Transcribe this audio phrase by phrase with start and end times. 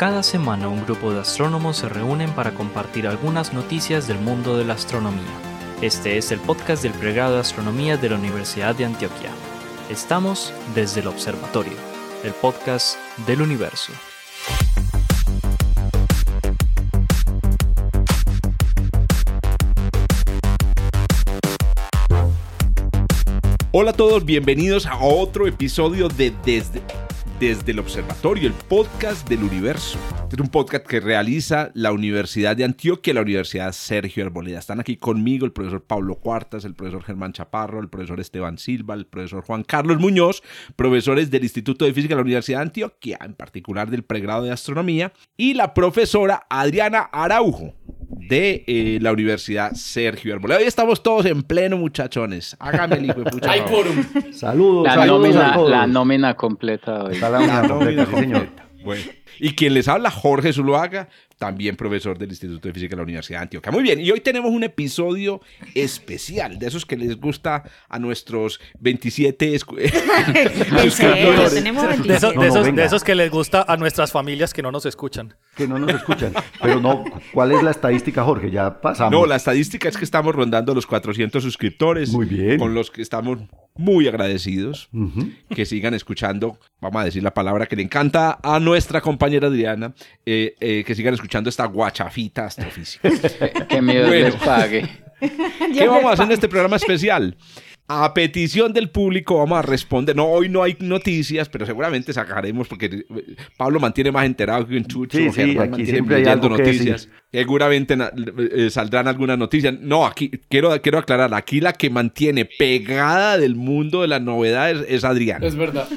[0.00, 4.64] Cada semana un grupo de astrónomos se reúnen para compartir algunas noticias del mundo de
[4.64, 5.20] la astronomía.
[5.82, 9.28] Este es el podcast del pregrado de astronomía de la Universidad de Antioquia.
[9.90, 11.74] Estamos desde el observatorio,
[12.24, 13.92] el podcast del universo.
[23.72, 26.80] Hola a todos, bienvenidos a otro episodio de Desde,
[27.40, 29.98] Desde el Observatorio, el podcast del universo.
[30.24, 34.58] Este es un podcast que realiza la Universidad de Antioquia la Universidad Sergio Arboleda.
[34.58, 38.92] Están aquí conmigo el profesor Pablo Cuartas, el profesor Germán Chaparro, el profesor Esteban Silva,
[38.92, 40.42] el profesor Juan Carlos Muñoz,
[40.76, 44.52] profesores del Instituto de Física de la Universidad de Antioquia, en particular del pregrado de
[44.52, 47.72] Astronomía, y la profesora Adriana Araujo
[48.30, 50.60] de eh, la Universidad Sergio Arboleda.
[50.60, 52.56] Hoy estamos todos en pleno, muchachones.
[52.60, 53.50] Hágame el hijo de pucha.
[53.50, 53.84] Hay favor.
[53.86, 54.32] quórum.
[54.32, 55.70] Saludos, La saludos a nómina, todos.
[55.70, 57.14] la nómina completa hoy.
[57.14, 58.46] Está la nómina completa, sí, señor.
[58.84, 59.02] Bueno.
[59.40, 63.38] Y quien les habla, Jorge Zuluaga, también profesor del Instituto de Física de la Universidad
[63.38, 63.72] de Antioquia.
[63.72, 65.40] Muy bien, y hoy tenemos un episodio
[65.74, 70.90] especial, de esos que les gusta a nuestros 27 escu- ¿En serio?
[70.90, 71.54] suscriptores.
[71.54, 72.14] Tenemos De, 27.
[72.16, 74.70] esos, No, de no, esos- de esos que les gusta a nuestras familias que no
[74.70, 75.34] nos escuchan.
[75.56, 76.32] Que no nos escuchan.
[76.60, 78.50] Pero no, ¿cuál es la estadística, Jorge?
[78.50, 79.12] Ya pasamos.
[79.12, 82.10] No, la estadística es que estamos rondando los 400 suscriptores.
[82.10, 82.58] Muy bien.
[82.58, 83.38] Con los que estamos
[83.76, 84.88] muy agradecidos.
[84.92, 85.30] Ujú.
[85.54, 89.92] Que sigan escuchando, vamos a decir la palabra que le encanta a nuestra compañera Adriana,
[90.26, 93.08] eh, eh, que sigan escuchando esta guachafita astrofísica.
[93.68, 94.24] Que mi Dios Bueno.
[94.26, 94.88] les pague.
[95.74, 97.36] ¿Qué vamos a hacer en este programa especial?
[97.92, 100.14] A petición del público vamos a responder.
[100.14, 103.04] No, hoy no hay noticias, pero seguramente sacaremos porque eh,
[103.56, 105.18] Pablo mantiene más enterado que un chucho.
[105.18, 107.08] Sí, sí, Germán aquí siempre hay que noticias.
[107.32, 107.96] Seguramente
[108.54, 109.74] eh, saldrán algunas noticias.
[109.80, 114.84] No, aquí quiero, quiero aclarar, aquí la que mantiene pegada del mundo de las novedades
[114.88, 115.42] es Adrián.
[115.42, 115.88] Es verdad.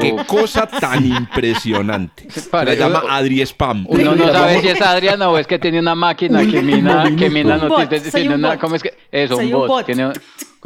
[0.00, 2.26] Qué cosa tan impresionante.
[2.30, 3.84] Se Parece- llama Adri Spam.
[3.88, 7.30] Uno no sabe si es Adriana o es que tiene una máquina que mina, que
[7.30, 8.14] mina Un bot, noticias.
[8.14, 8.60] tiene un una- bot.
[8.60, 8.92] ¿Cómo es que?
[9.10, 9.68] Eso, Soy un un bot.
[9.68, 9.86] bot.
[9.86, 10.12] Tiene-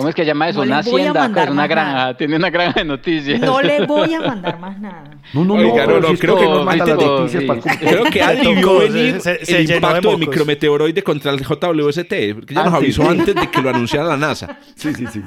[0.00, 0.58] ¿Cómo es que llama eso?
[0.60, 1.92] No una hacienda, es una granja.
[1.92, 2.16] nada.
[2.16, 3.38] Tiene una granja de noticias.
[3.40, 5.04] No le voy a mandar más nada.
[5.34, 5.72] No, no, no.
[5.72, 7.46] Oiga, no, no, es creo que nos manda las noticias sí.
[7.46, 7.76] para el cupo.
[7.90, 10.18] Creo que Adri vio venir se- se el impacto de mocos.
[10.20, 14.56] micrometeoroide contra el JWST, porque ya nos avisó antes de que lo anunciara la NASA.
[14.74, 15.22] Sí, sí, sí.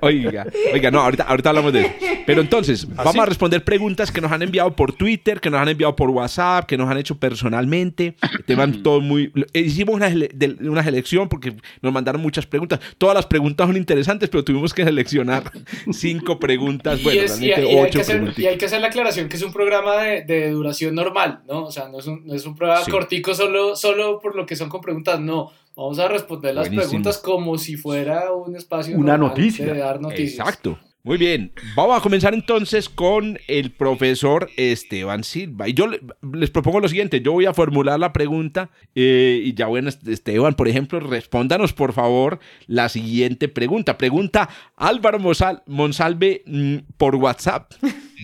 [0.00, 1.90] Oiga, oiga, no, ahorita, ahorita hablamos de eso.
[2.26, 5.68] Pero entonces, vamos a responder preguntas que nos han enviado por Twitter, que nos han
[5.68, 8.16] enviado por WhatsApp, que nos han hecho personalmente.
[8.46, 9.32] Temas todo muy.
[9.52, 12.80] Hicimos una, de- una selección porque nos mandaron muchas preguntas.
[12.98, 15.50] Todas las preguntas son interesantes, pero tuvimos que seleccionar
[15.92, 17.00] cinco preguntas.
[17.00, 19.28] Y, Bueno, es- y- realmente y hay ocho hacer, y hay que hacer la aclaración
[19.28, 21.64] que es un programa de, de duración normal, ¿no?
[21.64, 22.90] O sea, no es un, no es un programa Sí.
[22.90, 25.50] cortico solo, solo por lo que son con preguntas, no.
[25.76, 26.88] Vamos a responder las Buenísimo.
[26.88, 29.66] preguntas como si fuera un espacio Una noticia.
[29.66, 30.38] de dar noticias.
[30.40, 30.78] Exacto.
[31.02, 35.68] Muy bien, vamos a comenzar entonces con el profesor Esteban Silva.
[35.68, 36.00] Y yo le-
[36.32, 40.54] les propongo lo siguiente, yo voy a formular la pregunta eh, y ya bueno, Esteban,
[40.54, 43.96] por ejemplo, respóndanos por favor la siguiente pregunta.
[43.98, 47.70] Pregunta Álvaro Monsal- Monsalve mm, por WhatsApp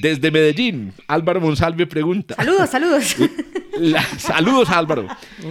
[0.01, 0.93] desde Medellín.
[1.07, 2.35] Álvaro Monsalve pregunta.
[2.35, 3.15] Saludos, saludos.
[3.79, 5.07] La- saludos Álvaro.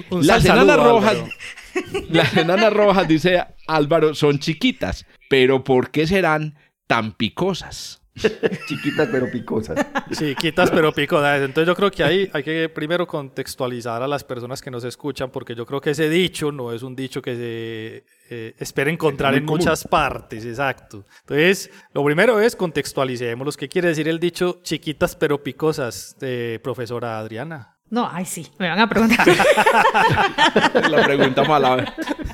[0.10, 1.32] Un Las enanas saludo, rojas, Álvaro.
[2.10, 6.56] las enanas rojas, dice Álvaro, son chiquitas, pero ¿por qué serán
[6.88, 7.98] tan picosas?
[8.68, 9.86] Chiquitas pero picosas.
[10.12, 11.42] Chiquitas pero picodas.
[11.42, 15.32] Entonces yo creo que ahí hay que primero contextualizar a las personas que nos escuchan
[15.32, 19.34] porque yo creo que ese dicho no es un dicho que se eh, espera encontrar
[19.36, 19.60] en común.
[19.60, 21.06] muchas partes, exacto.
[21.22, 27.18] Entonces, lo primero es contextualicemos qué quiere decir el dicho chiquitas pero picosas, de profesora
[27.18, 27.78] Adriana.
[27.92, 28.48] No, ay, sí.
[28.58, 29.28] Me van a preguntar.
[30.90, 31.94] La preguntamos a la,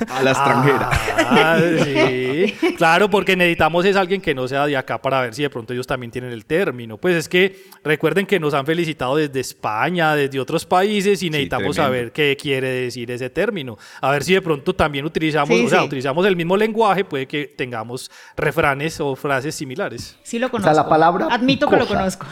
[0.09, 0.89] a la extranjera.
[1.17, 2.53] Ah, sí.
[2.77, 5.73] Claro, porque necesitamos es alguien que no sea de acá para ver si de pronto
[5.73, 6.97] ellos también tienen el término.
[6.97, 11.75] Pues es que recuerden que nos han felicitado desde España, desde otros países y necesitamos
[11.75, 13.79] saber qué quiere decir ese término.
[14.01, 15.85] A ver si de pronto también utilizamos, Sí, o sea, sí.
[15.87, 20.17] utilizamos el mismo lenguaje, puede que tengamos refranes o frases similares.
[20.21, 20.71] Sí lo O conozco.
[20.73, 22.27] sea, la palabra Admito que lo conozco.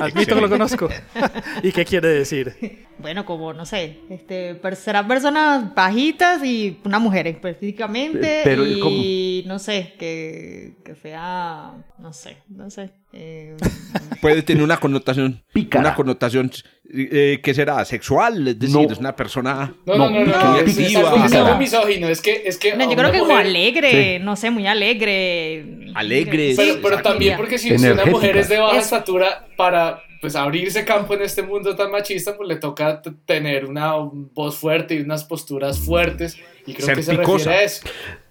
[0.00, 0.88] Admito que lo conozco.
[1.64, 2.51] ¿Y qué quiere decir?
[2.98, 8.42] Bueno, como, no sé, este, serán personas bajitas y una mujer específicamente.
[8.44, 12.90] Pero, y no sé, que, que sea, no sé, no sé.
[13.12, 13.56] eh,
[14.20, 15.80] Puede tener una connotación, Pícara.
[15.80, 16.52] una connotación
[16.94, 18.82] eh, que será sexual, es decir, No.
[18.92, 19.74] es una persona.
[19.84, 21.58] No, no, no, no, No, no, es, es es algo No.
[21.58, 25.88] misógino, es que, es que no, yo creo que como alegre, no sé, muy alegre.
[25.96, 30.02] Alegre, Pero, Sí, pero también porque si, una mujer es de baja Es- estatura, para
[30.22, 34.94] pues abrirse campo en este mundo tan machista, pues le toca tener una voz fuerte
[34.94, 36.38] y unas posturas fuertes.
[36.64, 37.32] Y creo Ser que se picosa.
[37.50, 37.82] refiere a eso.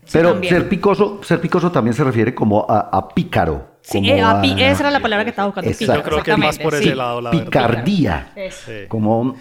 [0.09, 3.67] Pero ser picoso, ser picoso también se refiere como a, a pícaro.
[3.81, 5.69] Sí, eh, a- esa era la palabra que estaba buscando.
[5.69, 5.95] Exacto.
[5.95, 6.95] Yo creo que es más por ese sí.
[6.95, 7.45] lado, la verdad.
[7.45, 8.33] picardía,
[8.87, 9.35] como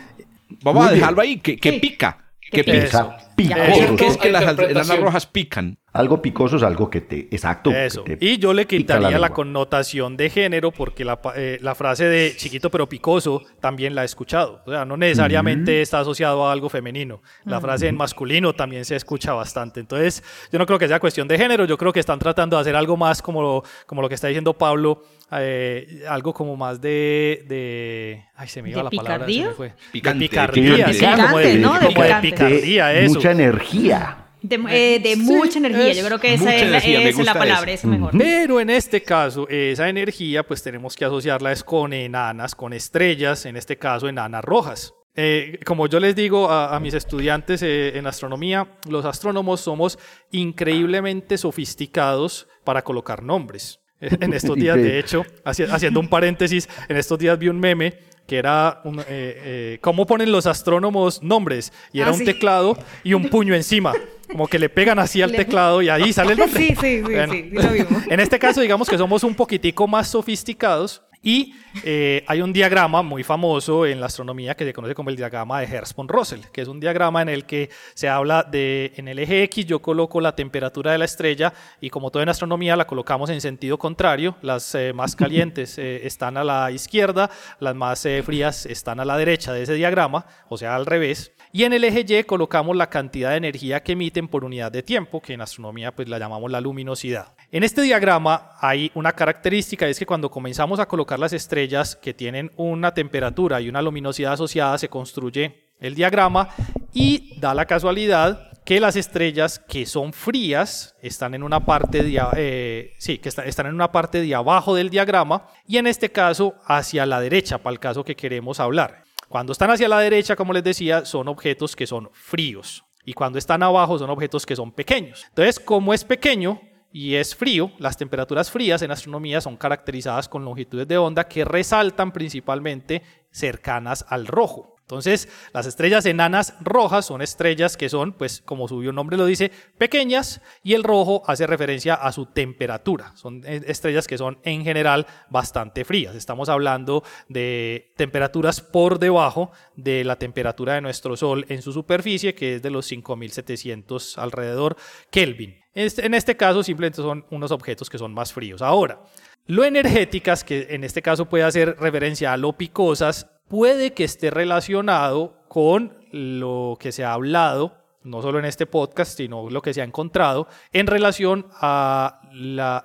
[0.62, 1.00] Vamos a bien.
[1.00, 1.79] dejarlo ahí, que, que Sí.
[1.79, 2.19] pica.
[2.50, 3.17] Que pica.
[3.35, 3.35] pica.
[3.37, 3.75] pica, Ya.
[3.75, 3.97] picoso.
[3.97, 5.79] ¿Qué es que las enanas rojas pican?
[5.93, 7.73] Algo picoso es algo que te, exacto.
[7.73, 8.02] Eso.
[8.02, 12.35] te Y yo le quitaría la, connotación de género porque la, eh, la frase de
[12.37, 14.62] chiquito pero picoso también la he escuchado.
[14.67, 17.23] O sea, no necesariamente está asociado a algo femenino.
[17.44, 19.81] La frase en masculino también se escucha bastante.
[19.81, 20.23] Entonces,
[20.53, 21.64] yo no creo que sea cuestión de género.
[21.64, 24.29] Yo creo que están tratando de hacer algo más como lo, como lo que está
[24.29, 25.03] diciendo Pablo.
[25.32, 28.25] Eh, algo como más de, de...
[28.35, 29.12] Ay, se me iba ¿De la palabra.
[29.15, 29.53] se me picardía?
[29.56, 29.73] fue.
[29.93, 30.94] Picante, De picardía, picante.
[30.94, 31.75] sí, como de, ¿no?
[31.79, 33.15] De como de picardía, De eso.
[33.15, 34.17] Mucha energía.
[34.43, 37.71] De, eh, de mucha energía, es yo creo que esa es, energía, es la palabra,
[37.71, 37.87] eso.
[37.87, 38.17] es mejor.
[38.17, 43.44] Pero en este caso, esa energía, pues tenemos que asociarla es con enanas, con estrellas,
[43.44, 44.94] en este caso enanas rojas.
[45.15, 49.99] Eh, como yo les digo a, a mis estudiantes eh, en astronomía, los astrónomos somos
[50.31, 53.80] increíblemente sofisticados para colocar nombres.
[54.20, 57.94] En estos días, de hecho, haci- haciendo un paréntesis, en estos días vi un meme
[58.26, 62.25] que era un, eh, eh, cómo ponen los astrónomos nombres y era Ah, un sí.
[62.25, 63.93] teclado y un puño encima,
[64.31, 66.61] como que le pegan así al Le- teclado y ahí sale el nombre.
[66.61, 67.32] Sí, sí, sí, Bueno.
[67.32, 68.02] sí, sí, lo vimos.
[68.08, 73.02] En este caso, digamos que somos un poquitico más sofisticados y eh, hay un diagrama
[73.02, 76.69] muy famoso en la astronomía que se conoce como el diagrama de Hertzsprung-Russell, que es
[76.69, 80.34] un diagrama en el que se habla de, en el eje X yo coloco la
[80.34, 84.75] temperatura de la estrella y como todo en astronomía la colocamos en sentido contrario, las
[84.75, 87.31] eh, más calientes eh, están a la izquierda,
[87.61, 91.32] las más eh, frías están a la derecha de ese diagrama, o sea, al revés.
[91.52, 94.82] Y en el eje Y colocamos la cantidad de energía que emiten por unidad de
[94.82, 97.34] tiempo, que en astronomía pues la llamamos la luminosidad.
[97.50, 101.59] En este diagrama hay una característica, es que cuando comenzamos a colocar las estrellas
[101.96, 106.48] que tienen una temperatura y una luminosidad asociada, se construye el diagrama
[106.92, 112.02] y da la casualidad que las estrellas que son frías están en una parte
[112.36, 116.10] eh, sí, que está- están en una parte de abajo del diagrama y en este
[116.12, 119.02] caso hacia la derecha, para el caso que queremos hablar.
[119.28, 122.84] Cuando están hacia la derecha, como les decía, son objetos que son fríos.
[123.04, 125.24] Y cuando están abajo son objetos que son pequeños.
[125.30, 126.60] Entonces, como es pequeño
[126.92, 131.44] y es frío, las temperaturas frías en astronomía son caracterizadas con longitudes de onda que
[131.44, 134.76] resaltan principalmente cercanas al rojo.
[134.90, 139.52] Entonces, las estrellas enanas rojas son estrellas que son, pues, como su nombre lo dice,
[139.78, 143.12] pequeñas y el rojo hace referencia a su temperatura.
[143.14, 146.16] Son eh, estrellas que son en general bastante frías.
[146.16, 152.34] Estamos hablando de temperaturas por debajo de la temperatura de nuestro Sol en su superficie,
[152.34, 154.76] que es de los 5700 alrededor
[155.12, 155.59] Kelvin.
[155.75, 158.62] Este- en este caso, simplemente son unos objetos que son más fríos.
[158.62, 159.00] Ahora,
[159.46, 164.31] lo energéticas, que en este caso puede hacer referencia a lo picosas, puede que esté
[164.31, 169.75] relacionado con lo que se ha hablado, no solo en este podcast, sino lo que
[169.75, 172.20] se ha encontrado, en relación a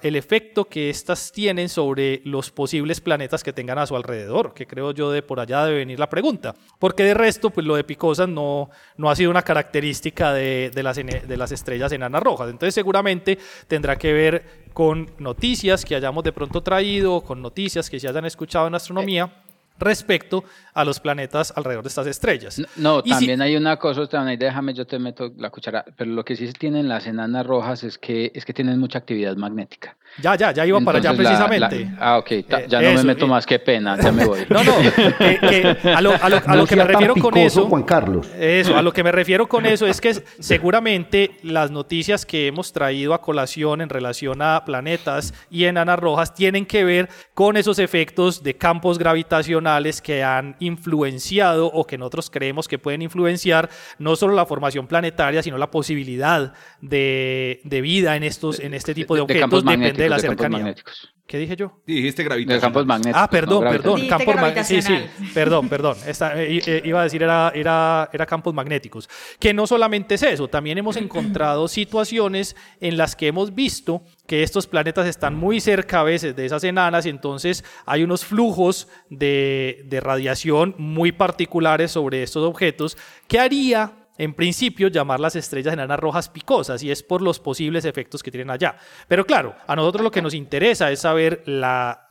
[0.02, 4.68] el efecto que éstas tienen sobre los posibles planetas que tengan a su alrededor, que
[4.68, 6.56] creo yo de por allá debe venir la pregunta.
[6.80, 10.84] Porque de resto, pues lo de picosas no, no ha sido una característica de, de
[10.84, 12.50] las, de las estrellas enanas rojas.
[12.50, 13.38] Entonces seguramente
[13.68, 18.26] tendrá que ver con noticias que hayamos de pronto traído, con noticias que se hayan
[18.26, 19.45] escuchado en astronomía
[19.80, 20.44] respecto
[20.74, 22.60] a los planetas alrededor de estas estrellas.
[22.60, 25.84] No, no, Y si- también hay una cosa, también déjame, yo te meto la cuchara,
[25.98, 29.36] pero lo que sí tienen las enanas rojas es que, es que tienen mucha actividad
[29.36, 29.98] magnética.
[30.22, 31.80] Ya, ya, ya iba para allá la- precisamente.
[31.86, 33.30] la- ah, ok, ta- Eh, ya no eso, me meto eh.
[33.30, 34.40] más, qué pena, ya me voy.
[34.50, 34.74] No, no,
[35.96, 37.66] a lo, a lo- a No lo que me refiero con eso...
[37.68, 38.28] Juan Carlos.
[38.40, 42.72] Eso, a lo que me refiero con eso es que seguramente las noticias que hemos
[42.72, 47.80] traído a colación en relación a planetas y enanas rojas tienen que ver con esos
[47.80, 54.16] efectos de campos gravitacionales que han influenciado o que nosotros creemos que pueden influenciar no
[54.16, 59.16] solo la formación planetaria, sino la posibilidad de, de vida en, estos, en este tipo
[59.16, 59.64] de, de objetos,
[60.06, 60.58] de la magnéticos, de cercanía.
[60.60, 61.12] magnéticos.
[61.28, 61.82] ¿Qué dije yo?
[61.88, 62.62] Dijiste De gravitación.
[62.62, 63.20] campos magnéticos.
[63.24, 64.08] Ah, perdón, no perdón.
[64.08, 64.94] Campos mag- sí, sí,
[65.34, 65.98] perdón, perdón.
[66.06, 69.10] Esta- eh, eh, iba a decir era, era, era campos magnéticos.
[69.40, 74.44] Que no solamente es eso, también hemos encontrado situaciones en las que hemos visto que
[74.44, 78.88] estos planetas están muy cerca a veces de esas enanas y entonces hay unos flujos
[79.10, 82.98] de, de radiación muy particulares sobre estos objetos
[83.28, 87.86] que haría en principio llamar las estrellas enanas rojas picosas y es por los posibles
[87.86, 88.78] efectos que tienen allá.
[89.08, 92.02] Pero claro, a nosotros lo que nos interesa es saber la,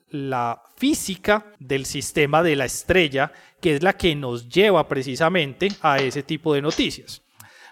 [0.77, 6.23] física del sistema de la estrella, que es la que nos lleva precisamente a ese
[6.23, 7.23] tipo de noticias.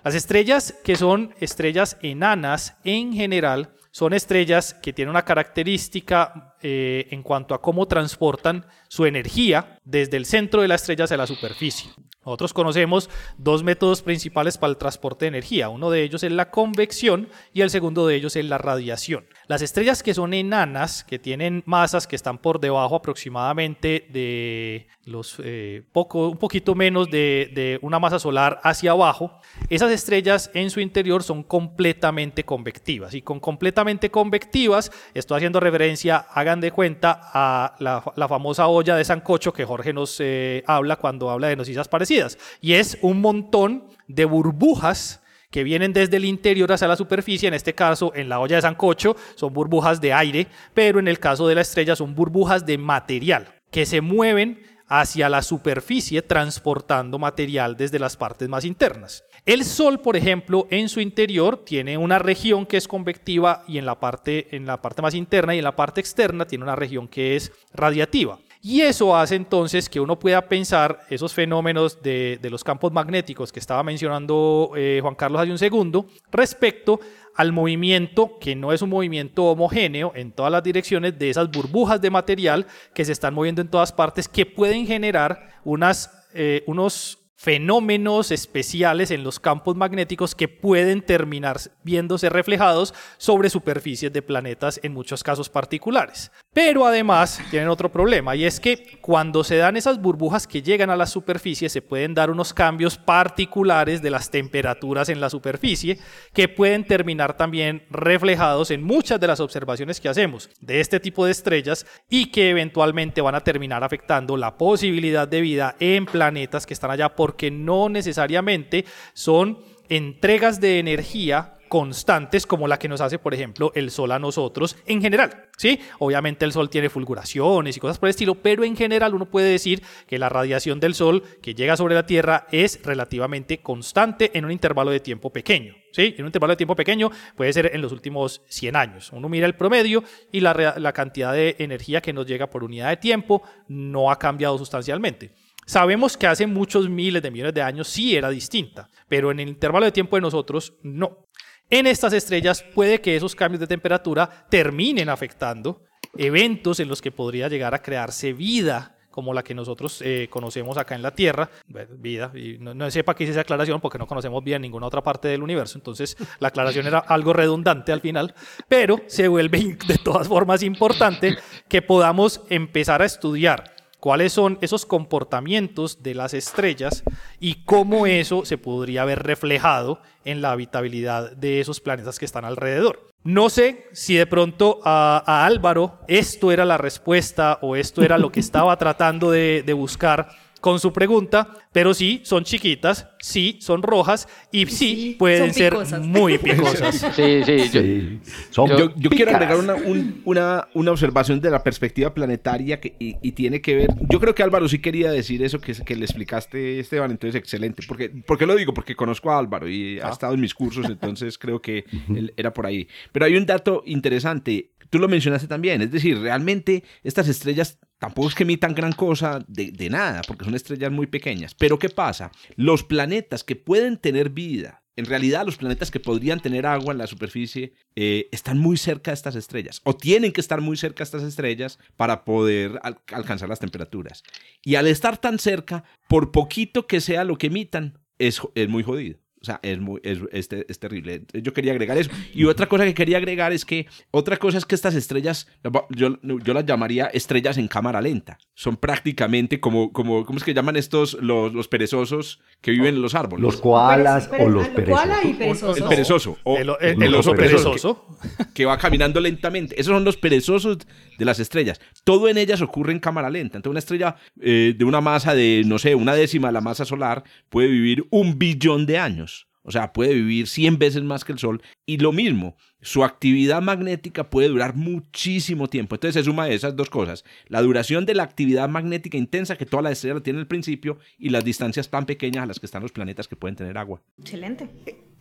[0.03, 7.07] Las estrellas que son estrellas enanas en general son estrellas que tienen una característica eh,
[7.11, 11.27] en cuanto a cómo transportan su energía desde el centro de la estrella hacia la
[11.27, 11.91] superficie.
[12.25, 15.69] Nosotros conocemos dos métodos principales para el transporte de energía.
[15.69, 19.27] Uno de ellos es la convección y el segundo de ellos es la radiación.
[19.49, 25.37] Las estrellas que son enanas, que tienen masas que están por debajo aproximadamente de los
[25.43, 30.71] eh, poco, un poquito menos de, de una masa solar hacia abajo, esas estrellas en
[30.71, 33.15] su interior son completamente convectivas.
[33.15, 38.95] Y con completamente convectivas, estoy haciendo referencia, hagan de cuenta, a la, la famosa olla
[38.95, 42.12] de sancocho que Jorge nos eh, habla cuando habla de noticias parecidas.
[42.61, 47.55] Y es un montón de burbujas que vienen desde el interior hacia la superficie, en
[47.55, 51.47] este caso en la olla de sancocho son burbujas de aire, pero en el caso
[51.47, 57.77] de la estrella son burbujas de material que se mueven hacia la superficie transportando material
[57.77, 59.25] desde las partes más internas.
[59.47, 63.87] El Sol, por ejemplo, en su interior tiene una región que es convectiva y en
[63.87, 67.09] la parte, en la parte más interna y en la parte externa tiene una región
[67.09, 68.39] que es radiativa.
[68.65, 73.59] Y eso hace entonces que uno pueda pensar esos fenómenos de, los campos magnéticos que
[73.59, 77.01] estaba mencionando eh, Juan Carlos hace un segundo respecto
[77.35, 82.01] al movimiento, que no es un movimiento homogéneo en todas las direcciones de esas burbujas
[82.01, 87.19] de material que se están moviendo en todas partes, que pueden generar unas, eh, unos
[87.43, 94.79] fenómenos especiales en los campos magnéticos que pueden terminar viéndose reflejados sobre superficies de planetas
[94.85, 96.31] en muchos casos particulares.
[96.53, 100.91] Pero además tienen otro problema y es que cuando se dan esas burbujas que llegan
[100.91, 105.99] a la superficie se pueden dar unos cambios particulares de las temperaturas en la superficie
[106.33, 111.27] que pueden terminar también reflejados en muchas de las observaciones que hacemos de este tipo
[111.27, 116.67] de estrellas y que eventualmente van a terminar afectando la posibilidad de vida en planetas
[116.67, 118.85] que están allá porque no necesariamente
[119.15, 119.59] son
[119.89, 124.77] entregas de energía constantes como la que nos hace, por ejemplo, el Sol a nosotros
[124.85, 125.47] en general.
[125.57, 125.81] ¿sí?
[125.99, 129.49] Obviamente el Sol tiene fulguraciones y cosas por el estilo, pero en general uno puede
[129.49, 134.45] decir que la radiación del Sol que llega sobre la Tierra es relativamente constante en
[134.45, 135.75] un intervalo de tiempo pequeño.
[135.93, 136.15] ¿sí?
[136.19, 139.11] En un intervalo de tiempo pequeño puede ser en los últimos 100 años.
[139.11, 142.91] Uno mira el promedio y la, la cantidad de energía que nos llega por unidad
[142.91, 145.31] de tiempo no ha cambiado sustancialmente.
[145.67, 149.49] Sabemos que hace muchos miles de millones de años sí era distinta, pero en el
[149.49, 151.29] intervalo de tiempo de nosotros no.
[151.71, 155.85] En estas estrellas puede que esos cambios de temperatura terminen afectando
[156.17, 160.77] eventos en los que podría llegar a crearse vida como la que nosotros eh, conocemos
[160.79, 161.51] acá en la Tierra,
[161.99, 165.03] vida, y no, no sepa qué hice esa aclaración porque no conocemos bien ninguna otra
[165.03, 168.35] parte del universo, entonces la aclaración era algo redundante al final,
[168.69, 171.37] pero se vuelve de todas formas importante
[171.69, 177.05] que podamos empezar a estudiar cuáles son esos comportamientos de las estrellas
[177.39, 182.45] y cómo eso se podría ver reflejado en la habitabilidad de esos planetas que están
[182.45, 183.09] alrededor.
[183.23, 188.33] No sé si de pronto a, Álvaro esto era la respuesta o esto era lo
[188.33, 190.31] que estaba tratando de buscar
[190.63, 195.75] con su pregunta, pero sí, son chiquitas, sí, son rojas y sí, Sí, pueden ser
[196.01, 196.97] muy picosas.
[197.15, 201.51] Sí, sí, yo- Sí, son Yo, yo quiero agregar una, un- una, una observación de
[201.51, 203.89] la perspectiva planetaria que, y, y tiene que ver.
[204.09, 207.83] Yo creo que Álvaro sí quería decir eso que, que le explicaste, Esteban, entonces excelente.
[207.87, 208.73] Porque, ¿Por qué lo digo?
[208.73, 211.85] Porque conozco a Álvaro y ha estado en mis cursos, entonces creo que
[212.17, 212.87] él era por ahí.
[213.11, 218.29] Pero hay un dato interesante, tú lo mencionaste también, es decir, realmente estas estrellas tampoco
[218.29, 221.55] es que emitan gran cosa de, nada, porque son estrellas muy pequeñas.
[221.55, 222.33] Pero ¿qué pasa?
[222.57, 226.99] Los planetas que pueden tener vida en realidad, los planetas que podrían tener agua en
[226.99, 230.99] la superficie eh, están muy cerca de estas estrellas o tienen que estar muy cerca
[230.99, 234.23] de estas estrellas para poder al- alcanzar las temperaturas.
[234.63, 238.83] Y al estar tan cerca, por poquito que sea lo que emitan, es, es muy
[238.83, 239.19] jodido.
[239.43, 241.23] O sea, es, muy, es, es es terrible.
[241.33, 242.11] Yo quería agregar eso.
[242.33, 245.49] Y otra cosa que quería agregar es que, otra cosa es que estas estrellas,
[245.91, 248.39] yo, yo las llamaría estrellas en cámara lenta.
[248.55, 253.03] Son prácticamente como, como ¿cómo es que llaman estos los, los perezosos que viven en
[253.03, 253.43] los árboles?
[253.43, 255.75] Los koalas o los pero- koala y perezosos.
[255.77, 255.83] perezoso.
[255.85, 256.39] El perezoso.
[256.45, 257.71] O El, el, el- el oso perezoso.
[257.71, 258.07] perezoso.
[258.55, 259.75] Que va caminando lentamente.
[259.81, 260.79] Esos son los perezosos
[261.19, 261.81] de las estrellas.
[262.05, 263.57] Todo en ellas ocurre en cámara lenta.
[263.59, 266.85] Entonces, una estrella eh, de una masa de, no sé, una décima de la masa
[266.85, 269.32] solar puede vivir un billón de años.
[269.65, 271.63] O sea, puede vivir 100 veces más que el Sol.
[271.87, 275.95] Y lo mismo, su actividad magnética puede durar muchísimo tiempo.
[275.95, 277.25] Entonces se suma esas dos cosas.
[277.47, 281.29] La duración de la actividad magnética intensa que toda la estrella tiene al principio y
[281.29, 284.03] las distancias tan pequeñas a las que están los planetas que pueden tener agua.
[284.19, 284.69] Excelente.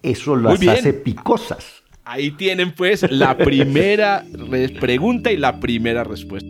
[0.01, 1.83] Eso las hace picosas.
[2.03, 6.49] Ahí tienen pues la primera re- pregunta y la primera respuesta.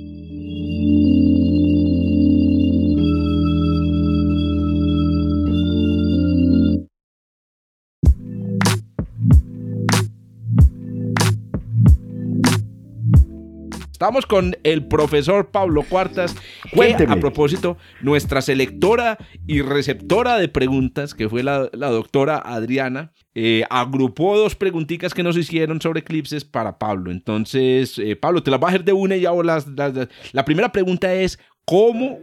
[14.02, 21.14] Estamos con el profesor Pablo Cuartas, que a propósito, nuestra selectora y receptora de preguntas,
[21.14, 26.44] que fue la, la doctora Adriana, eh, agrupó dos preguntitas que nos hicieron sobre eclipses
[26.46, 27.12] para Pablo.
[27.12, 30.08] Entonces, eh, Pablo, te las voy a hacer de una y hago las, las- las-
[30.32, 32.18] La primera pregunta es, ¿cómo...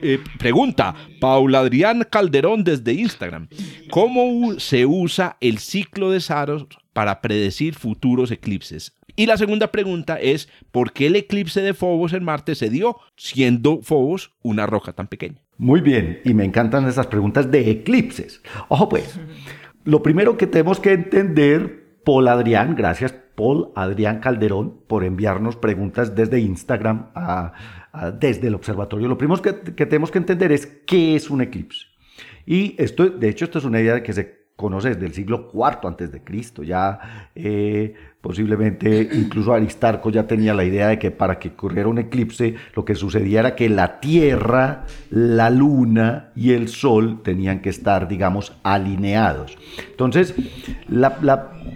[0.00, 3.48] eh, pregunta, Paula Adrián Calderón desde Instagram,
[3.90, 8.94] ¿cómo se usa el ciclo de Saros para predecir futuros eclipses?
[9.18, 12.98] Y la segunda pregunta es, ¿por qué el eclipse de Fobos en Marte se dio
[13.16, 15.42] siendo Fobos una roca tan pequeña?
[15.56, 18.40] Muy bien, y me encantan esas preguntas de eclipses.
[18.68, 19.18] Ojo pues,
[19.82, 26.14] lo primero que tenemos que entender, Paul Adrián, gracias Paul Adrián Calderón por enviarnos preguntas
[26.14, 27.52] desde Instagram a-
[28.20, 29.08] desde el observatorio.
[29.08, 31.86] Lo primero que, que tenemos que entender es qué es un eclipse.
[32.46, 35.86] Y esto, de hecho, esto es una idea que se conoce desde el siglo IV
[35.86, 36.64] antes de Cristo.
[36.64, 41.98] Ya eh, posiblemente incluso Aristarco ya tenía la idea de que para que ocurriera un
[41.98, 47.70] eclipse lo que sucedía era que la Tierra, la Luna y el Sol tenían que
[47.70, 49.56] estar, digamos, alineados.
[49.92, 50.34] Entonces,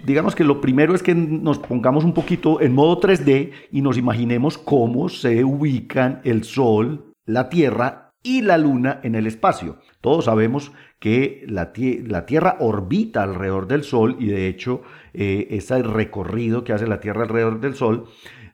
[0.05, 3.97] digamos que lo primero es que nos pongamos un poquito en modo 3D y nos
[3.97, 9.77] imaginemos cómo se ubican el Sol, la Tierra y la Luna en el espacio.
[10.01, 14.83] Todos sabemos que la, tie- la Tierra orbita alrededor del Sol y de hecho
[15.13, 18.05] eh, ese recorrido que hace la Tierra alrededor del Sol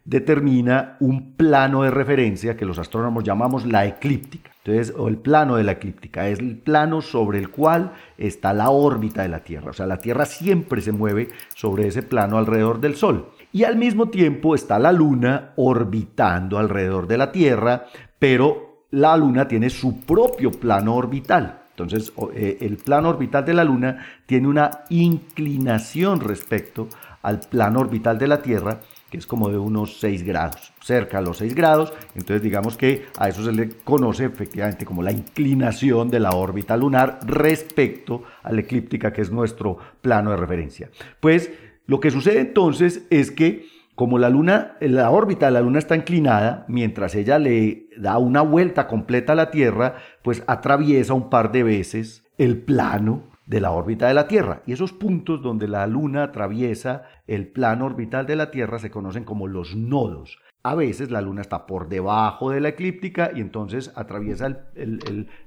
[0.04, 4.50] determina un plano de referencia que los astrónomos llamamos la eclíptica.
[4.66, 9.22] Entonces, el plano de la eclíptica es el plano sobre el cual está la órbita
[9.22, 9.70] de la Tierra.
[9.70, 13.30] O sea, la Tierra siempre se mueve sobre ese plano alrededor del Sol.
[13.54, 17.86] Y al mismo tiempo está la Luna orbitando alrededor de la Tierra,
[18.18, 21.59] pero la Luna tiene su propio plano orbital.
[21.84, 26.90] Entonces, eh, el plano orbital de la Luna tiene una inclinación respecto
[27.22, 31.22] al plano orbital de la Tierra, que es como de unos 6 grados, cerca a
[31.22, 31.94] los 6 grados.
[32.16, 36.78] Entonces, digamos que a eso se le conoce efectivamente como la inclinación de la órbita
[36.78, 40.90] lunar respecto a la eclíptica, que es nuestro plano de referencia.
[41.20, 41.50] Pues
[41.88, 43.66] lo que sucede entonces es que
[44.00, 48.40] como la luna, la órbita de la luna está inclinada, mientras ella le da una
[48.40, 53.72] vuelta completa a la Tierra, pues atraviesa un par de veces el plano de la
[53.72, 54.62] órbita de la Tierra.
[54.68, 59.24] Y esos puntos donde la luna atraviesa el plano orbital de la Tierra se conocen
[59.24, 60.40] como los nodos.
[60.62, 64.68] A veces la luna está por debajo de la eclíptica y entonces atraviesa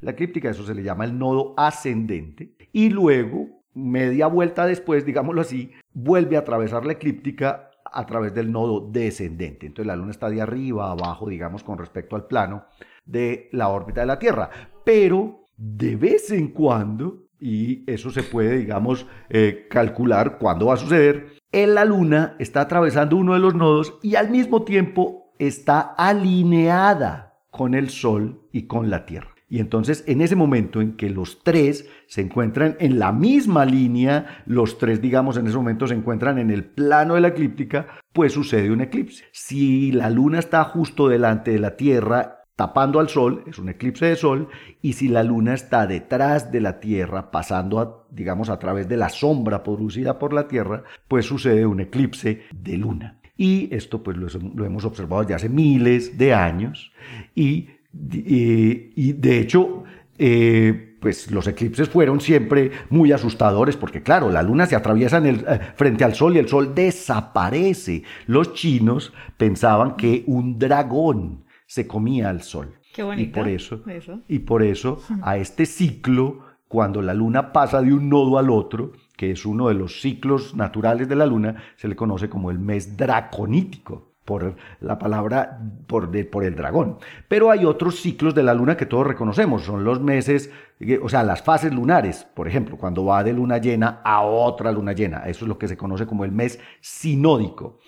[0.00, 2.56] la eclíptica, eso se le llama el nodo ascendente.
[2.72, 8.50] Y luego, media vuelta después, digámoslo así, vuelve a atravesar la eclíptica a través del
[8.50, 9.66] nodo descendente.
[9.66, 12.64] Entonces la luna está de arriba abajo, digamos, con respecto al plano
[13.04, 14.50] de la órbita de la Tierra.
[14.84, 20.78] Pero de vez en cuando, y eso se puede, digamos, eh, calcular cuándo va a
[20.78, 25.80] suceder, en la luna está atravesando uno de los nodos y al mismo tiempo está
[25.80, 29.32] alineada con el Sol y con la Tierra.
[29.52, 34.42] Y entonces en ese momento en que los tres se encuentran en la misma línea,
[34.46, 38.32] los tres digamos en ese momento se encuentran en el plano de la eclíptica, pues
[38.32, 39.24] sucede un eclipse.
[39.30, 44.06] Si la luna está justo delante de la Tierra tapando al Sol, es un eclipse
[44.06, 44.48] de Sol,
[44.80, 48.96] y si la luna está detrás de la Tierra, pasando a, digamos a través de
[48.96, 53.18] la sombra producida por la Tierra, pues sucede un eclipse de luna.
[53.36, 56.92] Y esto pues lo, hemos observado desde hace miles de años
[57.34, 59.84] y y, de hecho,
[60.18, 65.26] eh, pues los eclipses fueron siempre muy asustadores porque claro, la luna se atraviesa en
[65.26, 68.04] eh, frente al sol y el sol desaparece.
[68.26, 72.74] Los chinos pensaban que un dragón se comía al sol.
[72.92, 73.40] Qué Y bonito.
[73.40, 74.20] por eso, Eso.
[74.28, 78.92] y por eso a este ciclo, cuando la luna pasa de un nodo al otro,
[79.16, 82.58] que es uno de los ciclos naturales de la luna, se le conoce como el
[82.58, 86.98] mes draconítico por la palabra, por, de- por el dragón.
[87.28, 91.08] Pero hay otros ciclos de la luna que todos reconocemos, son los meses, eh, o
[91.08, 95.24] sea, las fases lunares, por ejemplo, cuando va de luna llena a otra luna llena,
[95.26, 97.78] eso es lo que se conoce como el mes sinódico.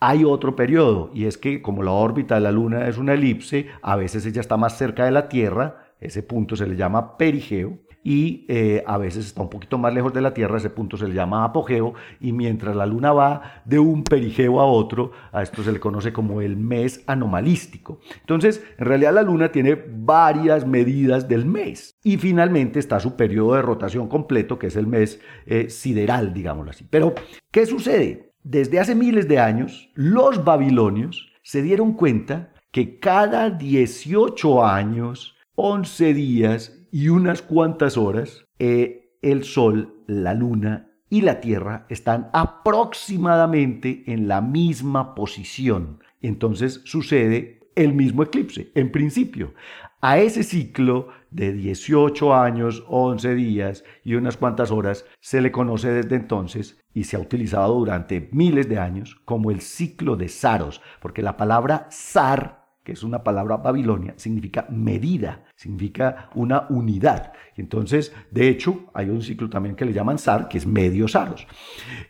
[0.00, 3.68] Hay otro periodo, y es que como la órbita de la luna es una elipse,
[3.82, 7.78] a veces ella está más cerca de la Tierra, ese punto se le llama perigeo,
[8.06, 11.08] y eh, a veces está un poquito más lejos de la Tierra, ese punto se
[11.08, 15.64] le llama apogeo, y mientras la Luna va de un perigeo a otro, a esto
[15.64, 17.98] se le conoce como el mes anomalístico.
[18.20, 23.54] Entonces, en realidad la Luna tiene varias medidas del mes, y finalmente está su periodo
[23.54, 26.86] de rotación completo, que es el mes eh, sideral, digámoslo así.
[26.88, 27.12] Pero,
[27.50, 28.34] ¿qué sucede?
[28.44, 36.14] Desde hace miles de años, los babilonios se dieron cuenta que cada 18 años, 11
[36.14, 44.04] días y unas cuantas horas, eh, el Sol, la Luna y la Tierra están aproximadamente
[44.06, 49.54] en la misma posición entonces sucede el mismo eclipse, en principio.
[50.00, 55.90] A ese ciclo de 18 años, 11 días y unas cuantas horas se le conoce
[55.90, 60.80] desde entonces y se ha utilizado durante miles de años como el ciclo de Saros,
[61.00, 67.32] porque la palabra Sar que es una palabra babilonia, significa medida, significa una unidad.
[67.56, 71.48] Entonces, de hecho, hay un ciclo también que le llaman SAR, que es medio saros.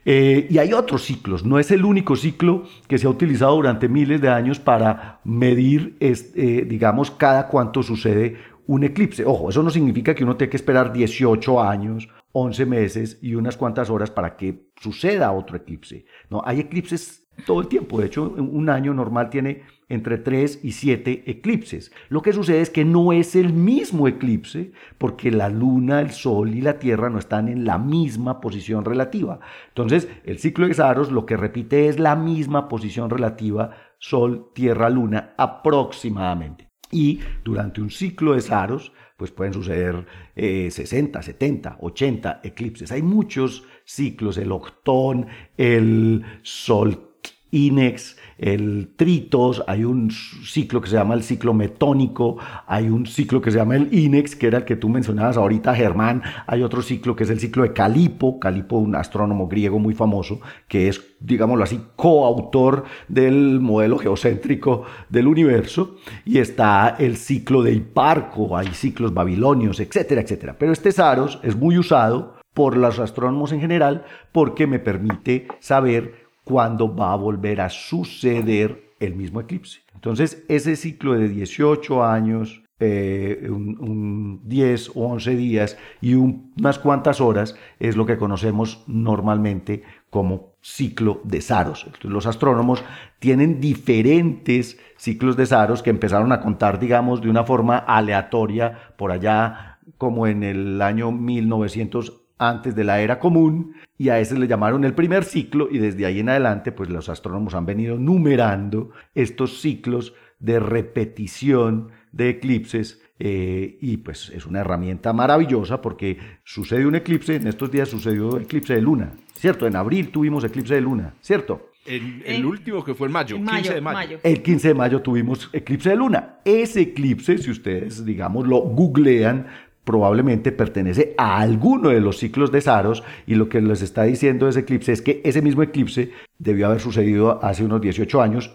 [0.05, 3.89] Eh, y hay otros ciclos, no es el único ciclo que se ha utilizado durante
[3.89, 8.37] miles de años para medir, eh, digamos, cada cuánto sucede
[8.67, 9.25] un eclipse.
[9.25, 13.57] Ojo, eso no significa que uno tenga que esperar 18 años 11 meses y unas
[13.57, 16.05] cuantas horas para que suceda otro eclipse.
[16.29, 17.99] No, hay eclipses todo el tiempo.
[17.99, 21.92] De hecho, un año normal tiene entre 3 y 7 eclipses.
[22.09, 26.55] Lo que sucede es que no es el mismo eclipse porque la luna, el sol
[26.55, 29.38] y la tierra no están en la misma posición relativa.
[29.68, 34.90] Entonces, el ciclo de Saros lo que repite es la misma posición relativa sol, tierra,
[34.90, 36.68] luna aproximadamente.
[36.90, 42.92] Y durante un ciclo de Saros, pues pueden suceder 60, 70, 80 eclipses.
[42.92, 47.14] Hay muchos ciclos, el octón, el sol
[47.51, 53.40] Inex, el Tritos, hay un ciclo que se llama el ciclo metónico, hay un ciclo
[53.40, 56.83] que se llama el Inex, que era el que tú mencionabas ahorita, Germán, hay otro
[56.83, 61.03] ciclo que es el ciclo de Calipo, Calipo, un astrónomo griego muy famoso, que es,
[61.20, 68.68] digámoslo así, coautor del modelo geocéntrico del universo, y está el ciclo de Hiparco, hay
[68.68, 70.57] ciclos babilonios, etcétera, etcétera.
[70.59, 76.26] Pero este Saros es muy usado por los astrónomos en general porque me permite saber
[76.47, 79.81] cuándo va a volver a suceder el mismo eclipse.
[79.95, 87.21] Entonces, ese ciclo de 18 años, eh, un, 10 o 11 días y unas cuantas
[87.21, 91.85] horas es lo que conocemos normalmente como ciclo de Saros.
[92.03, 92.85] los astrónomos
[93.19, 99.11] tienen diferentes ciclos de Saros que empezaron a contar, digamos, de una forma aleatoria por
[99.11, 104.46] allá como en el año 1900 antes de la era común y a ese le
[104.46, 108.90] llamaron el primer ciclo y desde ahí en adelante pues los astrónomos han venido numerando
[109.14, 116.85] estos ciclos de repetición de eclipses eh, y pues es una herramienta maravillosa porque sucede
[116.85, 119.66] un eclipse, en estos días sucedió eclipse de luna, ¿cierto?
[119.66, 121.70] En abril tuvimos eclipse de luna, ¿cierto?
[121.87, 124.18] El, último que fue en mayo, 15 de mayo.
[124.22, 126.40] El 15 de mayo tuvimos eclipse de luna.
[126.44, 129.46] Ese eclipse, si ustedes, digamos, lo googlean,
[129.87, 134.49] probablemente pertenece a alguno de los ciclos de Saros y lo que les está diciendo
[134.49, 138.53] ese eclipse es que ese mismo eclipse debió haber sucedido hace unos 18 años,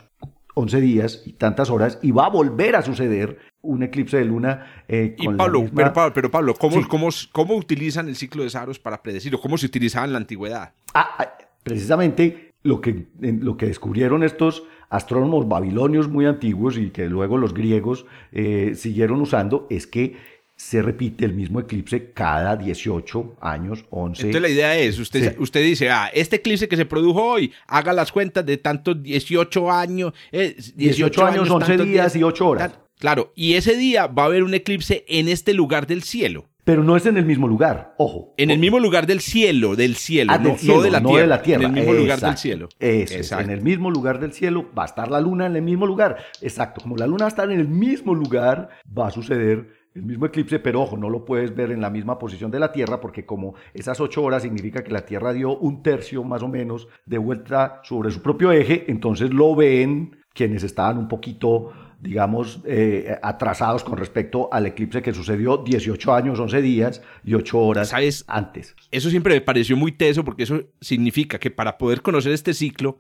[0.56, 4.84] 11 días y tantas horas y va a volver a suceder un eclipse de luna
[4.90, 9.02] eh, con Pablo, pero Pablo, pero Pablo ¿cómo, cómo, utilizan el ciclo de Saros para
[9.02, 9.40] predecirlo?
[9.40, 10.74] ¿Cómo se utilizaba en la antigüedad?
[10.94, 17.08] Ah, ah, precisamente lo que, lo que descubrieron estos astrónomos babilonios muy antiguos y que
[17.08, 23.38] luego los griegos eh, siguieron usando es que se repite el mismo eclipse cada 18
[23.42, 24.22] años, 11.
[24.22, 27.92] Entonces la idea es, usted, usted dice, ah, este eclipse que se produjo hoy, haga
[27.94, 32.72] las cuentas de tantos 18 años, 18, eh, años, 11 días, y 8 horas.
[33.00, 36.48] Claro, y ese día va a haber un eclipse en este lugar del cielo.
[36.64, 38.36] Pero no es en el mismo lugar, ojo.
[38.38, 41.66] En el mismo lugar del cielo, del cielo, ah, no, de la tierra, la tierra.
[41.66, 42.70] En el mismo lugar del cielo.
[42.80, 45.88] Eso, en el mismo lugar del cielo va a estar la luna en el mismo
[45.88, 46.18] lugar.
[46.40, 50.04] Exacto, como la luna va a estar en el mismo lugar, va a suceder el
[50.04, 53.02] mismo eclipse, pero ojo, no lo puedes ver en la misma posición de la Tierra
[53.02, 56.88] porque como esas ocho horas significa que la Tierra dio un tercio más o menos
[57.06, 63.18] de vuelta sobre su propio eje, entonces lo ven quienes estaban un poquito, digamos, eh,
[63.22, 67.94] atrasados con respecto al eclipse que sucedió 18 años, 11 días y 8 horas
[68.28, 68.76] antes.
[68.92, 73.00] Eso siempre me pareció muy teso porque eso significa que para poder conocer este ciclo,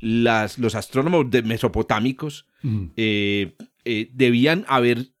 [0.00, 2.46] las, los astrónomos de mesopotámicos
[2.96, 5.12] eh, eh, debían haber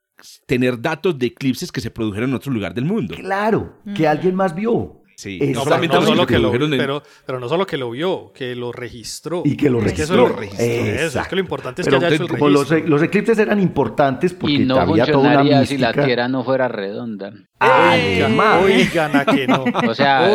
[0.46, 3.14] tener datos de eclipses que se produjeron en otro lugar del mundo.
[3.14, 5.01] Claro, que alguien más vio.
[5.16, 8.72] Sí, no solamente solo que lo, pero, pero, no solo que lo vio, que lo
[8.72, 9.42] registró.
[9.44, 10.40] Y que lo registró.
[10.40, 12.48] Es que, lo importante es que haya hecho el registro.
[12.48, 15.66] Los, los, eclipses eran importantes porque y no había toda una mística.
[15.66, 17.32] si la Tierra no fuera redonda.
[17.62, 18.62] Además.
[18.64, 19.64] Oigan a que no.
[19.88, 20.28] O sea,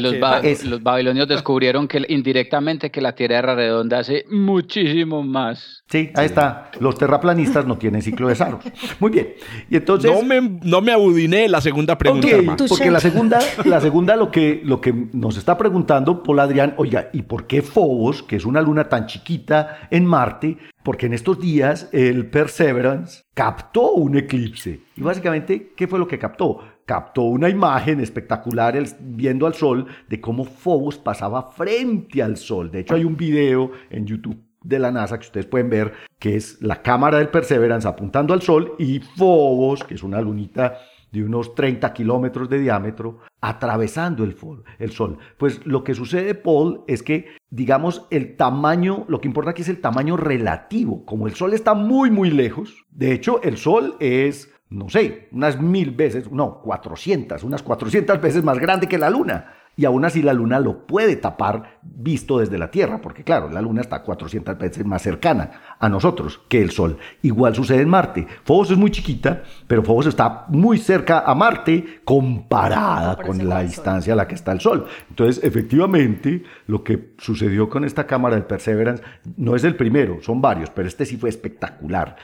[0.00, 5.82] los, babilonios descubrieron que indirectamente que la Tierra era redonda hace muchísimo más.
[5.88, 6.70] Sí, ahí está.
[6.80, 8.64] Los terraplanistas no tienen ciclo de Saros.
[9.00, 9.34] Muy bien.
[9.70, 10.10] Y entonces...
[10.10, 12.28] No me, no me abudiné la segunda pregunta.
[12.68, 17.10] porque la segunda, la segunda lo, que, lo que nos está preguntando Paul Adrián, oiga,
[17.12, 21.40] ¿y por qué Phobos, que es una luna tan chiquita en Marte, porque en estos
[21.40, 24.80] días el Perseverance captó un eclipse.
[24.96, 26.60] Y básicamente, ¿qué fue lo que captó?
[26.84, 32.70] Captó una imagen espectacular viendo al Sol de cómo Phobos pasaba frente al Sol.
[32.70, 36.36] De hecho, hay un video en YouTube de la NASA que ustedes pueden ver, que
[36.36, 40.78] es la cámara del Perseverance apuntando al Sol y Phobos, que es una lunita
[41.14, 44.36] de unos 30 kilómetros de diámetro, atravesando el,
[44.80, 45.18] el, Sol.
[45.38, 49.68] Pues lo que sucede, Paul, es que, digamos, el tamaño, lo que importa aquí es
[49.68, 51.04] el tamaño relativo.
[51.06, 55.60] Como el Sol está muy, muy lejos, de hecho, el Sol es no sé, unas
[55.60, 60.22] mil veces, no, 400, unas 400 veces más grande que la Luna y aún así
[60.22, 64.56] la luna lo puede tapar visto desde la Tierra, porque claro, la luna está 400
[64.58, 66.98] veces más cercana a nosotros que el Sol.
[67.22, 68.26] Igual sucede en Marte.
[68.44, 74.12] Phobos es muy chiquita, pero Phobos está muy cerca a Marte comparada con la distancia
[74.12, 74.86] a la que está el Sol.
[75.08, 79.02] Entonces, efectivamente, lo que sucedió con esta cámara del Perseverance
[79.36, 82.16] no es el primero, son varios, pero este sí fue espectacular.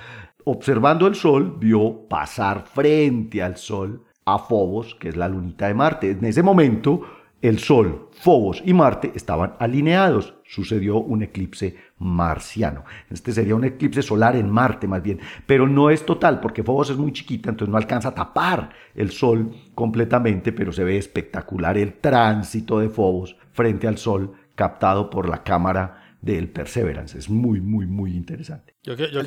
[0.45, 5.75] Observando el Sol, vio pasar frente al Sol a Phobos, que es la lunita de
[5.75, 6.11] Marte.
[6.11, 7.03] En ese momento,
[7.43, 10.35] el Sol, Phobos y Marte estaban alineados.
[10.45, 12.85] Sucedió un eclipse marciano.
[13.09, 16.91] Este sería un eclipse solar en Marte más bien, pero no es total porque Phobos
[16.91, 21.79] es muy chiquita, entonces no alcanza a tapar el Sol completamente, pero se ve espectacular
[21.79, 27.19] el tránsito de Phobos frente al Sol captado por la cámara del Perseverance.
[27.19, 28.75] Es muy, muy, muy interesante.
[28.83, 29.25] Yo, quiero, yo,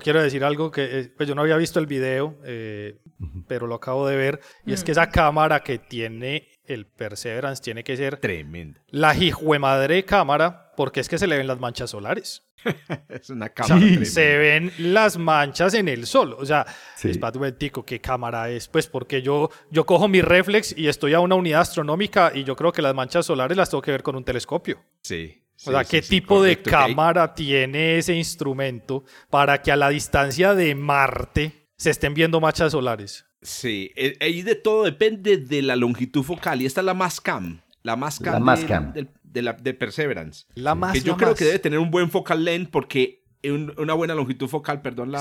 [0.00, 3.00] quiero, decir algo que eh, pues yo no había visto el video, eh,
[3.48, 7.84] pero lo acabo de ver, y es que esa cámara que tiene el Perseverance tiene
[7.84, 8.80] que ser tremenda.
[8.88, 9.14] La
[9.60, 12.42] madre cámara, porque es que se le ven las manchas solares.
[13.08, 14.04] es una cámara.
[14.04, 16.34] se ven las manchas en el sol.
[16.38, 16.66] O sea,
[16.96, 17.10] sí.
[17.10, 18.68] espérate ¿qué cámara es?
[18.68, 22.56] Pues porque yo, yo cojo mi reflex y estoy a una unidad astronómica y yo
[22.56, 24.82] creo que las manchas solares las tengo que ver con un telescopio.
[25.02, 25.45] Sí.
[25.64, 30.74] O sea, ¿qué tipo de cámara tiene ese instrumento para que a la distancia de
[30.74, 33.24] Marte se estén viendo manchas solares?
[33.42, 36.62] Sí, eh, ahí de todo depende de la longitud focal.
[36.62, 37.60] Y esta es la más cam.
[37.82, 40.46] La más cam, de, la, de Perseverance.
[40.56, 44.14] La más Que yo creo que debe tener un buen focal length porque una buena
[44.14, 45.12] longitud focal, perdón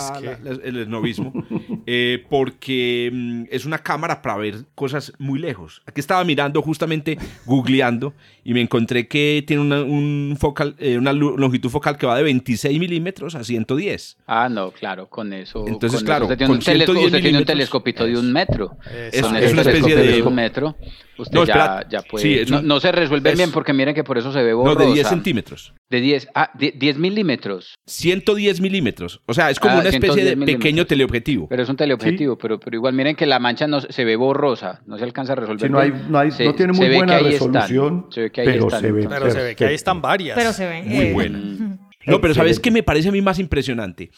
[0.64, 1.34] el esnovismo,
[1.88, 5.82] eh, porque mm, es una cámara para ver cosas muy lejos.
[5.86, 11.14] Aquí estaba mirando justamente, googleando, y me encontré que tiene una, un focal, eh, una
[11.14, 14.18] longitud focal que va de 26 milímetros a 110.
[14.28, 15.66] Ah, no, claro, con eso.
[15.68, 18.78] Entonces, claro, usted tiene, un, tiene un telescopito de un metro.
[19.12, 20.22] Es, una especie de...
[20.22, 20.76] Un metro,
[21.18, 22.46] usted ya, ya, puede...
[22.46, 24.80] no, se resuelve bien porque miren que por eso se ve borrosa.
[24.80, 25.74] No, de 10 centímetros.
[25.90, 27.76] De 10, ah, 10 milímetros.
[27.86, 29.22] 110 milímetros.
[29.28, 31.48] O sea, es como ah, una especie de pequeño teleobjetivo.
[31.48, 34.82] Pero es un teleobjetivo, pero, pero igual miren que la mancha no se ve borrosa,
[34.88, 35.70] no se alcanza a resolver.
[35.70, 38.82] no, hay, no, hay, no tiene muy buena resolución, se ve que ahí pero, están.
[38.82, 40.36] Se ve, pero se ve que ahí están varias.
[40.36, 40.88] Pero se ven.
[40.88, 41.40] Muy buena.
[42.08, 44.12] No, pero ¿sabes qué me parece a mí más impresionante?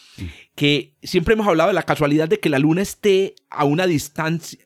[0.55, 4.59] Que siempre hemos hablado de la casualidad de que la luna esté a una distancia,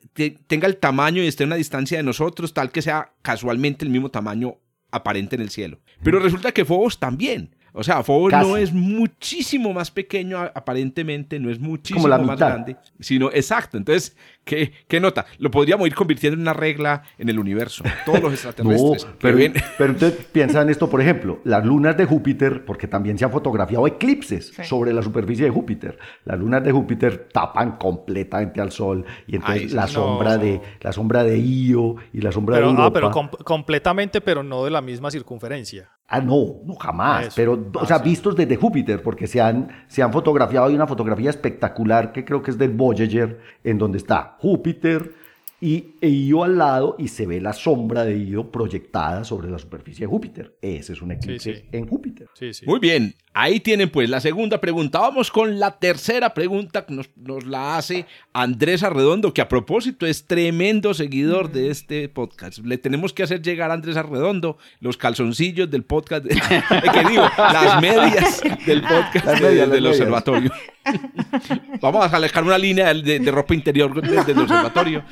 [0.47, 3.91] tenga el tamaño y esté a una distancia de nosotros, tal que sea casualmente el
[3.91, 4.57] mismo tamaño
[4.91, 5.79] aparente en el cielo.
[6.03, 7.55] Pero resulta que Fobos también.
[7.73, 13.31] O sea, Phobos no es muchísimo más pequeño aparentemente, no es muchísimo más grande, sino
[13.31, 13.77] exacto.
[13.77, 15.25] Entonces, ¿qué, ¿qué, nota?
[15.37, 17.83] Lo podríamos ir convirtiendo en una regla en el universo.
[18.05, 19.05] Todos los extraterrestres.
[19.05, 19.37] no, pero,
[19.77, 23.31] pero entonces piensa en esto, por ejemplo, las lunas de Júpiter, porque también se han
[23.31, 25.97] fotografiado eclipses sobre la superficie de Júpiter.
[26.25, 31.23] Las lunas de Júpiter tapan completamente al Sol y entonces la sombra de la sombra
[31.23, 32.85] de Io y la sombra de Europa.
[32.85, 33.11] Ah, pero
[33.45, 35.89] completamente, pero no de la misma circunferencia.
[36.13, 37.33] Ah, no, no jamás.
[37.33, 40.67] pero, o sea, vistos desde Júpiter, porque se han, se han fotografiado.
[40.67, 45.13] Hay una fotografía espectacular que creo que es del Voyager, en donde está Júpiter,
[45.61, 49.57] y e Io al lado y se ve la sombra de Io proyectada sobre la
[49.57, 50.57] superficie de Júpiter.
[50.61, 52.27] Ese es un eclipse en Júpiter.
[52.65, 54.99] Muy bien, ahí tienen pues la segunda pregunta.
[54.99, 60.05] Vamos con la tercera pregunta que nos, nos, la hace Andrés Arredondo, que a propósito
[60.05, 62.59] es tremendo seguidor de este podcast.
[62.59, 67.81] Le tenemos que hacer llegar a Andrés Arredondo los calzoncillos del podcast, que digo, las
[67.81, 70.51] medias del podcast del observatorio.
[71.81, 75.03] Vamos a alejar una línea de, ropa interior desde el observatorio.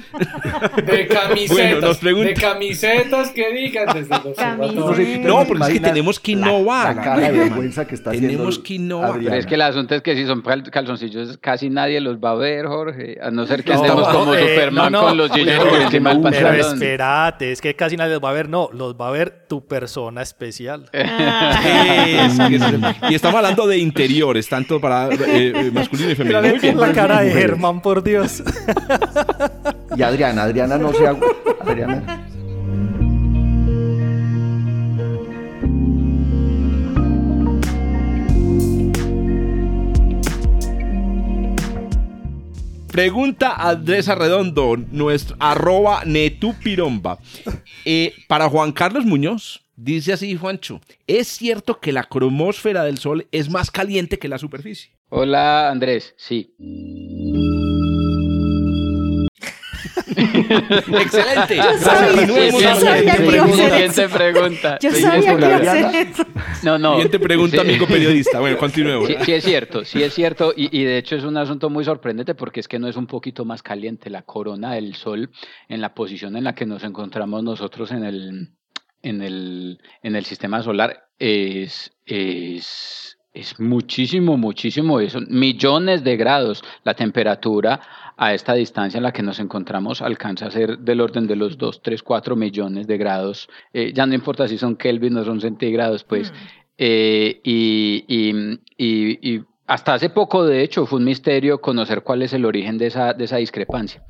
[0.86, 2.02] De camisetas.
[2.02, 5.20] De camisetas que digan desde el observatorio.
[5.20, 6.96] No, porque es que tenemos que innovar.
[6.96, 9.22] La, cara de vergüenza que está Tenemos que innovar.
[9.22, 12.65] es que el asunto es que si son calzoncillos, casi nadie los va a ver,
[12.67, 13.17] Jorge.
[13.22, 16.54] A no ser que estemos como eh, Superman con los jeans por encima del Pero
[16.54, 18.50] espérate, es que casi nadie los va a ver.
[18.50, 20.89] No, los va a ver tu persona especial.
[23.10, 26.41] y estamos hablando de interiores, tanto para eh, masculino y femenino.
[26.41, 26.80] Muy bien.
[26.80, 28.43] La cara de Germán, por Dios.
[29.95, 32.29] Y Adriana, Adriana no se Adriana.
[43.00, 47.18] Pregunta Andrés Arredondo, nuestro arroba netupiromba.
[47.86, 53.26] Eh, para Juan Carlos Muñoz, Dice así, Juancho, ¿es cierto que la cromósfera del Sol
[53.32, 54.92] es más caliente que la superficie?
[55.08, 56.54] Hola, Andrés, sí.
[60.15, 61.56] Excelente.
[61.56, 64.15] Yo sabía, yo sabía que iba a hacer Siguiente eso.
[64.18, 64.78] pregunta.
[64.82, 66.26] Yo sabía que iba a hacer eso.
[66.63, 66.92] No, no.
[66.94, 67.70] Siguiente pregunta, Sí.
[67.70, 68.39] amigo periodista.
[68.39, 69.08] Bueno, continuemos.
[69.08, 71.84] Sí, sí es cierto, sí es cierto, y, y de hecho es un asunto muy
[71.86, 75.30] sorprendente porque es que no es un poquito más caliente la corona del Sol
[75.68, 78.50] en la posición en la que nos encontramos nosotros en el,
[79.04, 86.63] en el, en el sistema solar es, es, es muchísimo, muchísimo, son millones de grados.
[86.84, 87.80] La temperatura
[88.22, 91.58] a esta distancia en la que nos encontramos alcanza a ser del orden de los
[91.58, 93.48] 2, 3, 4 millones de grados.
[93.74, 96.34] Eh, ya no importa si son Kelvin o son centígrados, pues.
[96.78, 102.22] Eh, y, y- y- y hasta hace poco, de hecho, fue un misterio conocer cuál
[102.22, 104.04] es el origen de esa, de esa discrepancia.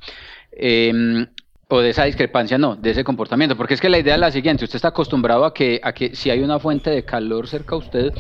[0.52, 1.28] Em,
[1.68, 3.56] o de esa discrepancia, no, de ese comportamiento.
[3.56, 6.16] Porque es que la idea es la siguiente, usted está acostumbrado a que, a que
[6.16, 8.12] si hay una fuente de calor cerca a usted,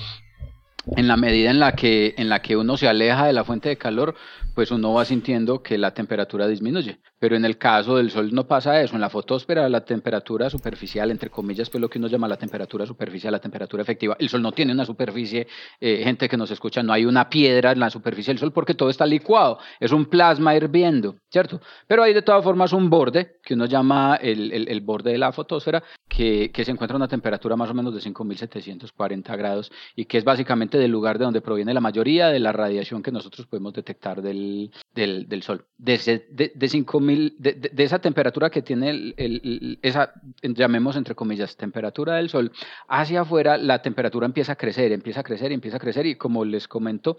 [0.95, 3.69] en la medida en la que en la que uno se aleja de la fuente
[3.69, 4.15] de calor,
[4.53, 6.99] pues uno va sintiendo que la temperatura disminuye.
[7.19, 8.95] Pero en el caso del sol no pasa eso.
[8.95, 12.85] En la fotosfera la temperatura superficial, entre comillas, pues lo que uno llama la temperatura
[12.85, 14.15] superficial, la temperatura efectiva.
[14.19, 15.47] El sol no tiene una superficie,
[15.79, 18.73] eh, gente que nos escucha, no hay una piedra en la superficie del sol porque
[18.73, 19.59] todo está licuado.
[19.79, 21.62] Es un plasma hirviendo, ¿cierto?
[21.88, 25.83] Pero hay de todas formas un borde que uno llama el, borde de la fotosfera
[26.07, 30.17] que, que se encuentra a una temperatura más o menos de 5.740 grados y que
[30.17, 33.73] es básicamente del lugar de donde proviene la mayoría de la radiación que nosotros podemos
[33.73, 34.38] detectar del,
[34.93, 35.65] del, del Sol.
[35.78, 35.97] De,
[36.56, 42.30] de 5.000, de, esa temperatura que tiene el- el- esa, llamemos entre comillas, temperatura del
[42.30, 42.52] Sol,
[42.88, 46.45] hacia afuera la temperatura empieza a crecer, empieza a crecer empieza a crecer y como
[46.45, 47.17] les comento,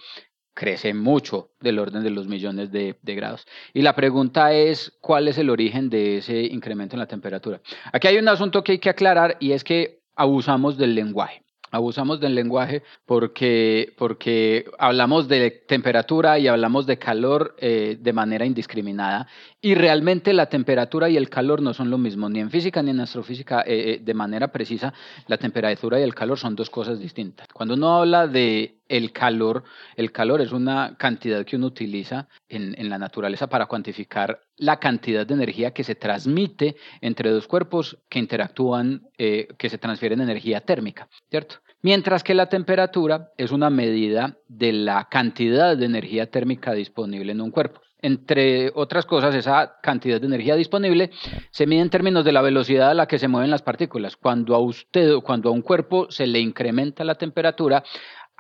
[0.54, 3.46] crece mucho del orden de los millones de, de grados.
[3.72, 7.60] Y la pregunta es, ¿cuál es el origen de ese incremento en la temperatura?
[7.92, 11.42] Aquí hay un asunto que hay que aclarar y es que abusamos del lenguaje.
[11.70, 18.44] Abusamos del lenguaje porque, porque hablamos de temperatura y hablamos de calor eh, de manera
[18.44, 19.28] indiscriminada
[19.62, 22.90] y realmente la temperatura y el calor no son lo mismo, ni en física ni
[22.90, 24.92] en astrofísica eh, eh, de manera precisa,
[25.26, 27.46] la temperatura y el calor son dos cosas distintas.
[27.52, 29.64] Cuando uno habla de el calor,
[29.96, 35.26] el calor es una cantidad que uno utiliza en, la naturaleza para cuantificar la cantidad
[35.26, 40.62] de energía que se transmite entre dos cuerpos que interactúan, eh, que se transfieren energía
[40.62, 41.56] térmica, ¿cierto?
[41.82, 47.40] Mientras que la temperatura es una medida de la cantidad de energía térmica disponible en
[47.40, 47.80] un cuerpo.
[48.02, 51.10] Entre otras cosas, esa cantidad de energía disponible
[51.50, 54.16] se mide en términos de la velocidad a la que se mueven las partículas.
[54.16, 57.84] Cuando a usted cuando a un cuerpo se le incrementa la temperatura,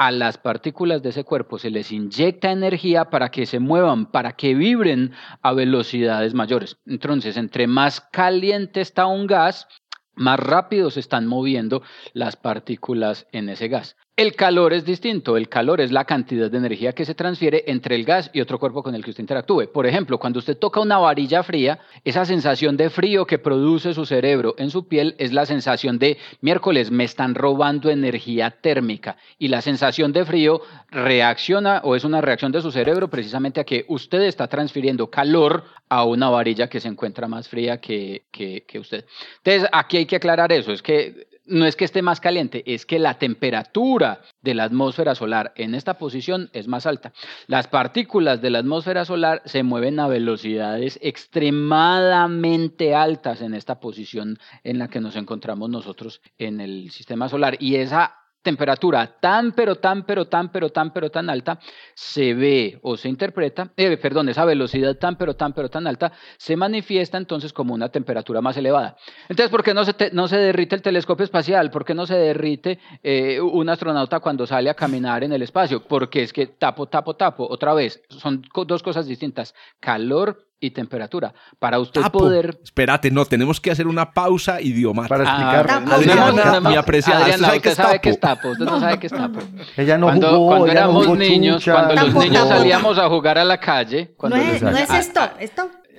[0.00, 4.32] a las partículas de ese cuerpo se les inyecta energía para que se muevan, para
[4.32, 6.78] que vibren a velocidades mayores.
[6.86, 9.68] Entonces, entre más caliente está un gas,
[10.14, 11.82] más rápido se están moviendo
[12.14, 13.96] las partículas en ese gas.
[14.16, 15.38] El calor es distinto.
[15.38, 18.58] El calor es la cantidad de energía que se transfiere entre el gas y otro
[18.58, 19.72] cuerpo con el que usted interactúe.
[19.72, 24.04] Por ejemplo, cuando usted toca una varilla fría, esa sensación de frío que produce su
[24.04, 29.16] cerebro en su piel es la sensación de miércoles, me están robando energía térmica.
[29.38, 33.64] Y la sensación de frío reacciona o es una reacción de su cerebro precisamente a
[33.64, 38.78] que usted está transfiriendo calor a una varilla que se encuentra más fría que, que,
[38.78, 39.06] usted.
[39.38, 40.72] Entonces, aquí hay que aclarar eso.
[40.72, 45.14] Es que no es que esté más caliente, es que la temperatura de la atmósfera
[45.14, 47.12] solar en esta posición es más alta.
[47.46, 54.38] Las partículas de la atmósfera solar se mueven a velocidades extremadamente altas en esta posición
[54.64, 57.56] en la que nos encontramos nosotros en el sistema solar.
[57.58, 61.58] Y esa temperatura tan, pero tan, pero tan, pero tan, pero tan alta,
[61.94, 66.12] se ve o se interpreta, eh, perdón, esa velocidad tan, pero tan, pero tan alta,
[66.38, 68.96] se manifiesta entonces como una temperatura más elevada.
[69.28, 71.70] Entonces, ¿por qué no se, te, no se derrite el telescopio espacial?
[71.70, 75.86] ¿Por qué no se derrite eh, un astronauta cuando sale a caminar en el espacio?
[75.86, 81.32] Porque es que tapo, tapo, tapo, otra vez, son dos cosas distintas, calor y temperatura.
[81.58, 82.18] Para usted Tapo.
[82.18, 82.58] poder...
[82.62, 85.16] Espérate, no, tenemos que hacer una pausa idiomática.
[85.16, 85.66] Para Ah, explicar.
[85.66, 85.92] Tapo.
[85.94, 88.02] Adriana, no, mi apreciada, Adriana, ¿usted sabe usted es sabe tapo?
[88.02, 89.40] qué es tapo, usted no sabe qué es tapo.
[89.76, 91.72] Ella no cuando jugó, cuando ella no éramos jugó niños, chucha.
[91.72, 94.90] cuando los niños salíamos a jugar a la calle, cuando no los- es, no es
[94.90, 95.30] ah, stop,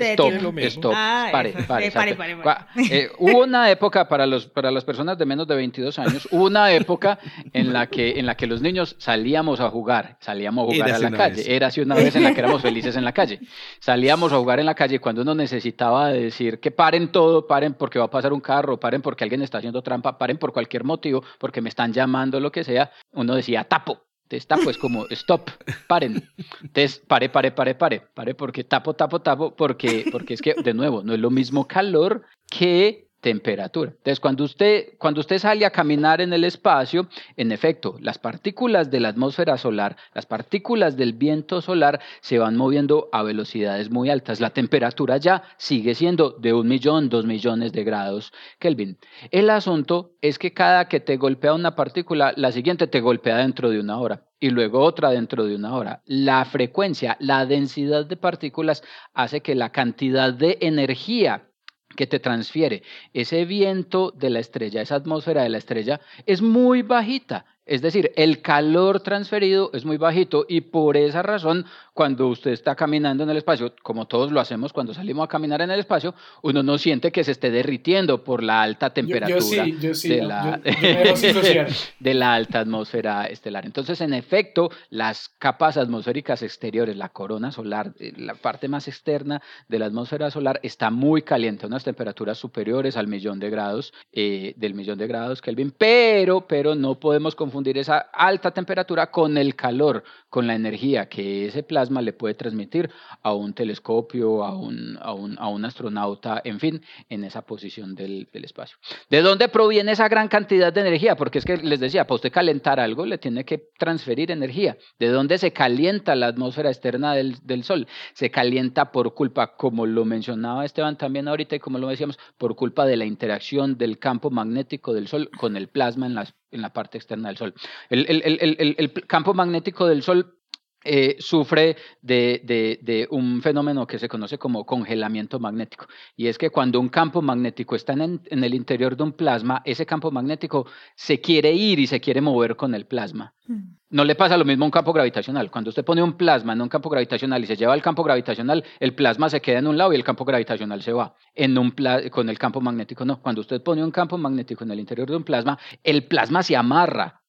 [0.01, 0.07] stop.
[0.07, 0.43] te Stop, detiene.
[0.43, 0.67] lo mismo.
[0.69, 2.65] stop, Ah, pare, pare, Eh, pare, pare, pare, pare.
[2.89, 6.45] Eh, hubo una época para los para las personas de menos de 22 años, hubo
[6.45, 7.19] una época
[7.53, 11.05] en la que en la que los niños salíamos a jugar, salíamos a jugar Érase
[11.05, 11.35] a la calle.
[11.37, 11.47] vez.
[11.47, 13.39] Era así una vez en la que éramos felices en la calle.
[13.79, 17.99] Salíamos a jugar en la calle cuando uno necesitaba decir que paren todo, paren porque
[17.99, 21.23] va a pasar un carro, paren porque alguien está haciendo trampa, paren por cualquier motivo,
[21.39, 22.91] porque me están llamando, lo que sea.
[23.13, 24.01] Uno decía tapo.
[24.39, 25.49] Tapo es como stop,
[25.87, 26.23] paren.
[26.61, 30.73] Entonces pare, pare, pare, pare, pare porque tapo, tapo, tapo, porque, porque es que de
[30.73, 33.91] nuevo no es lo mismo calor que temperatura.
[33.91, 37.07] Entonces, cuando usted, cuando usted sale a caminar en el espacio,
[37.37, 42.57] en efecto, las partículas de la atmósfera solar, las partículas del viento solar se van
[42.57, 44.41] moviendo a velocidades muy altas.
[44.41, 48.97] La temperatura ya sigue siendo de un millón, dos millones de grados Kelvin.
[49.29, 53.69] El asunto es que cada que te golpea una partícula, la siguiente te golpea dentro
[53.69, 56.01] de una hora y luego otra dentro de una hora.
[56.05, 61.50] La frecuencia, la densidad de partículas hace que la cantidad de energía
[61.95, 62.83] que te transfiere
[63.13, 67.45] ese viento de la estrella, esa atmósfera de la estrella, es muy bajita.
[67.65, 72.75] Es decir, el calor transferido es muy bajito y por esa razón, cuando usted está
[72.75, 76.15] caminando en el espacio, como todos lo hacemos cuando salimos a caminar en el espacio,
[76.41, 80.59] uno no siente que se esté derritiendo por la alta temperatura de, la,
[81.99, 83.65] de la alta atmósfera estelar.
[83.65, 89.41] Entonces, en efecto, las capas atmosféricas exteriores, la corona solar, eh, la parte más externa
[89.67, 94.55] de la atmósfera solar está muy caliente, unas temperaturas superiores al millón de grados, eh,
[94.57, 99.37] del millón de grados Kelvin, pero, pero no podemos confundir confundir esa alta temperatura con
[99.37, 102.89] el calor, con la energía que ese plasma le puede transmitir
[103.21, 107.93] a un telescopio, a un, a un, a un astronauta, en fin, en esa posición
[107.93, 108.77] del, del, espacio.
[109.09, 111.15] ¿De dónde proviene esa gran cantidad de energía?
[111.15, 114.77] Porque es que les decía, para usted calentar algo le tiene que transferir energía.
[114.97, 117.87] ¿De dónde se calienta la atmósfera externa del, del Sol?
[118.13, 122.55] Se calienta por culpa, como lo mencionaba Esteban también ahorita y como lo decíamos, por
[122.55, 126.61] culpa de la interacción del campo magnético del Sol con el plasma en las en
[126.61, 127.53] la parte externa del Sol.
[127.89, 130.40] El, el, el, el campo magnético del Sol
[130.83, 135.85] eh, sufre de, de, de, un fenómeno que se conoce como congelamiento magnético.
[136.15, 139.61] Y es que cuando un campo magnético está en, en, el interior de un plasma,
[139.63, 140.65] ese campo magnético
[140.95, 143.33] se quiere ir y se quiere mover con el plasma.
[143.47, 143.75] Mm.
[143.91, 145.51] No le pasa lo mismo a un campo gravitacional.
[145.51, 148.63] Cuando usted pone un plasma en un campo gravitacional y se lleva al campo gravitacional,
[148.79, 151.13] el plasma se queda en un lado y el campo gravitacional se va.
[151.35, 151.75] En un
[152.09, 153.21] con el campo magnético no.
[153.21, 156.55] Cuando usted pone un campo magnético en el interior de un plasma, el plasma se
[156.55, 157.20] amarra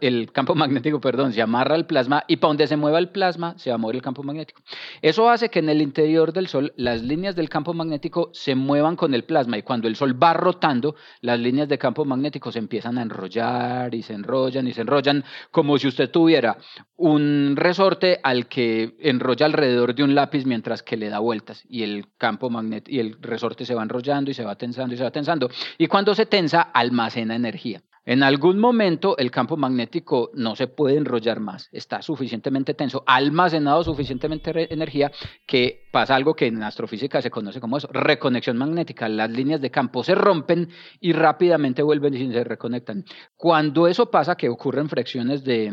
[0.00, 3.54] el campo magnético, perdón, se amarra al plasma y para donde se mueva el plasma
[3.58, 4.62] se va a mover el campo magnético.
[5.02, 8.96] Eso hace que en el interior del Sol las líneas del campo magnético se muevan
[8.96, 12.58] con el plasma y cuando el Sol va rotando, las líneas de campo magnético se
[12.58, 16.58] empiezan a enrollar y se enrollan y se enrollan como si usted tuviera
[16.96, 21.82] un resorte al que enrolla alrededor de un lápiz mientras que le da vueltas y
[21.82, 25.04] el campo magnético y el resorte se va enrollando y se va tensando y se
[25.04, 27.82] va tensando y cuando se tensa almacena energía.
[28.10, 33.84] En algún momento el campo magnético no se puede enrollar más, está suficientemente tenso, almacenado
[33.84, 35.12] suficientemente energía
[35.46, 39.08] que pasa algo que en astrofísica se conoce como eso, reconexión magnética.
[39.08, 43.04] Las líneas de campo se rompen y rápidamente vuelven y se reconectan.
[43.36, 45.70] Cuando eso pasa, que ocurren fracciones de,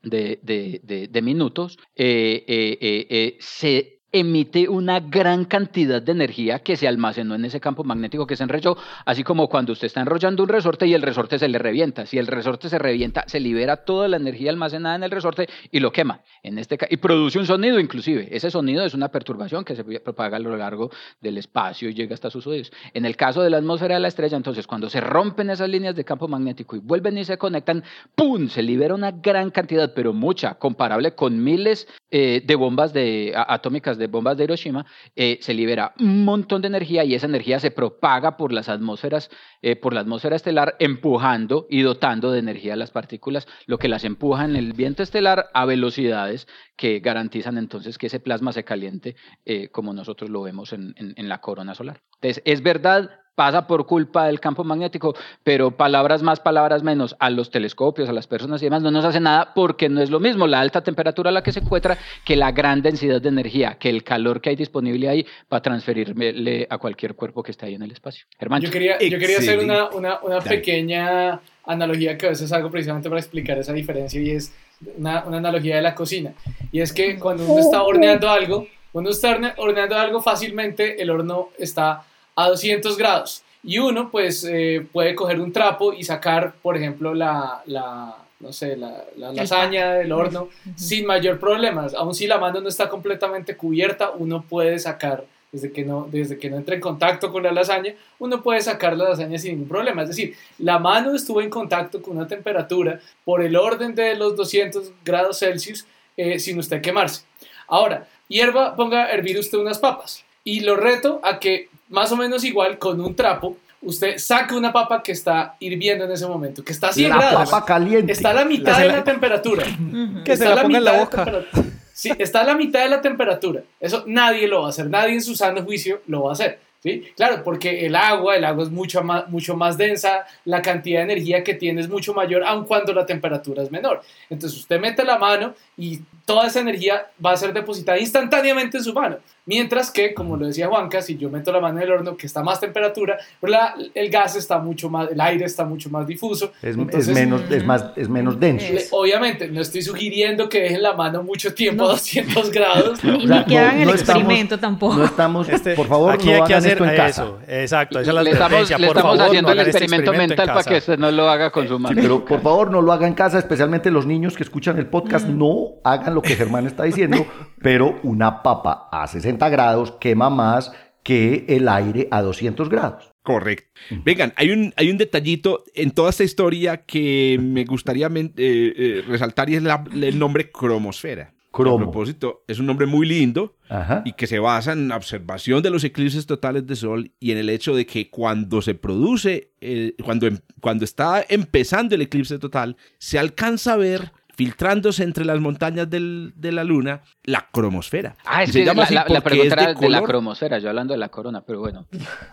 [0.00, 7.34] de minutos, eh, eh, eh, se emite una gran cantidad de energía que se almacenó
[7.34, 10.86] en ese campo magnético que se enrolló, así como cuando usted está enrollando un resorte
[10.86, 12.06] y el resorte se le revienta.
[12.06, 15.80] Si el resorte se revienta, se libera toda la energía almacenada en el resorte y
[15.80, 16.20] lo quema.
[16.42, 18.28] En este y produce un sonido inclusive.
[18.30, 20.90] Ese sonido es una perturbación que se propaga a lo largo
[21.20, 22.72] del espacio y llega hasta sus oídos.
[22.94, 25.94] En el caso de la atmósfera de la estrella, entonces, cuando se rompen esas líneas
[25.94, 27.82] de campo magnético y vuelven y se conectan,
[28.14, 28.48] ¡pum!
[28.48, 32.92] Se libera una gran cantidad, pero mucha, comparable con miles eh, de bombas
[33.34, 37.60] atómicas de bombas de Hiroshima, eh, se libera un montón de energía y esa energía
[37.60, 39.30] se propaga por las atmósferas,
[39.62, 43.88] eh, por la atmósfera estelar, empujando y dotando de energía a las partículas, lo que
[43.88, 46.46] las empuja en el viento estelar a velocidades
[46.76, 51.28] que garantizan entonces que ese plasma se caliente eh, como nosotros lo vemos en, en
[51.28, 52.02] la corona solar.
[52.20, 55.14] Entonces, es verdad, pasa por culpa del campo magnético,
[55.44, 59.04] pero palabras más, palabras menos, a los telescopios, a las personas y demás, no nos
[59.04, 61.98] hace nada porque no es lo mismo la alta temperatura a la que se encuentra
[62.24, 66.66] que la gran densidad de energía, que el calor que hay disponible ahí para transferirle
[66.68, 68.24] a cualquier cuerpo que esté ahí en el espacio.
[68.38, 68.64] Hermano.
[68.64, 73.10] Yo quería, yo quería hacer una, una, una pequeña analogía que a veces hago precisamente
[73.10, 74.54] para explicar esa diferencia y es
[74.96, 76.32] una, una analogía de la cocina.
[76.72, 81.10] Y es que cuando uno está horneando algo, cuando uno está horneando algo fácilmente, el
[81.10, 82.02] horno está
[82.36, 83.42] a 200 grados.
[83.64, 88.52] Y uno pues eh, puede coger un trapo y sacar, por ejemplo, la, la no
[88.52, 91.86] sé, la, la lasaña del horno sin mayor problema.
[91.96, 96.38] Aun si la mano no está completamente cubierta, uno puede sacar, desde que, no, desde
[96.38, 99.68] que no entre en contacto con la lasaña, uno puede sacar la lasaña sin ningún
[99.68, 100.02] problema.
[100.02, 104.36] Es decir, la mano estuvo en contacto con una temperatura por el orden de los
[104.36, 107.22] 200 grados Celsius eh, sin usted quemarse.
[107.66, 112.16] Ahora, hierba, ponga a hervir usted unas papas y lo reto a que más o
[112.16, 116.62] menos igual con un trapo usted saque una papa que está hirviendo en ese momento,
[116.64, 118.12] que está a 100 la papa caliente.
[118.12, 119.64] Está a la mitad de la, temperatura.
[120.24, 121.44] que se la, ponga en la boca.
[121.92, 123.62] Sí, está a la mitad de la temperatura.
[123.80, 126.60] Eso nadie lo va a hacer, nadie en su sano juicio lo va a hacer.
[126.82, 127.04] ¿Sí?
[127.16, 131.12] Claro, porque el agua, el agua es mucho más, mucho más densa, la cantidad de
[131.12, 134.02] energía que tiene es mucho mayor, aun cuando la temperatura es menor.
[134.30, 138.84] Entonces usted mete la mano y toda esa energía va a ser depositada instantáneamente en
[138.84, 139.18] su mano.
[139.48, 142.26] Mientras que, como lo decía Juanca, si yo meto la mano en el horno que
[142.26, 143.52] está a más temperatura, pues
[143.94, 146.52] el gas está mucho más, el aire está mucho más difuso.
[146.60, 148.66] Es, menos, es, más, es menos denso.
[148.90, 153.04] obviamente, no estoy sugiriendo que dejen la mano mucho tiempo a 200 grados.
[153.04, 154.96] Ni, que hagan el experimento tampoco.
[154.96, 157.38] No estamos, este, por favor, aquí hay que hacer eso.
[157.46, 160.76] Exacto, esa es la le estamos, le estamos haciendo el este experimento, mental para que
[160.76, 162.00] usted no lo haga con su mano.
[162.00, 165.26] pero por favor, no lo haga en casa, especialmente los niños que escuchan el podcast,
[165.26, 167.26] no hagan lo que Germán está diciendo,
[167.62, 173.12] pero una papa a 60 grados quema más que el aire a 200 grados.
[173.22, 173.68] Correcto.
[174.04, 179.04] Vengan, hay un, hay un detallito en toda esta historia que me gustaría eh, eh,
[179.06, 181.35] resaltar y es el nombre cromosfera.
[181.56, 181.76] Cromo.
[181.76, 183.56] A propósito, es un nombre muy lindo
[184.04, 187.38] y que se basa en la observación de los eclipses totales de sol y en
[187.38, 192.38] el hecho de que cuando se produce, eh, cuando, em, cuando está empezando el eclipse
[192.38, 198.16] total, se alcanza a ver filtrándose entre las montañas del, de la luna, la cromosfera.
[198.24, 201.42] Ah, es que la, la, pregunta era de, la cromosfera, yo hablando de la corona,
[201.44, 201.86] pero bueno.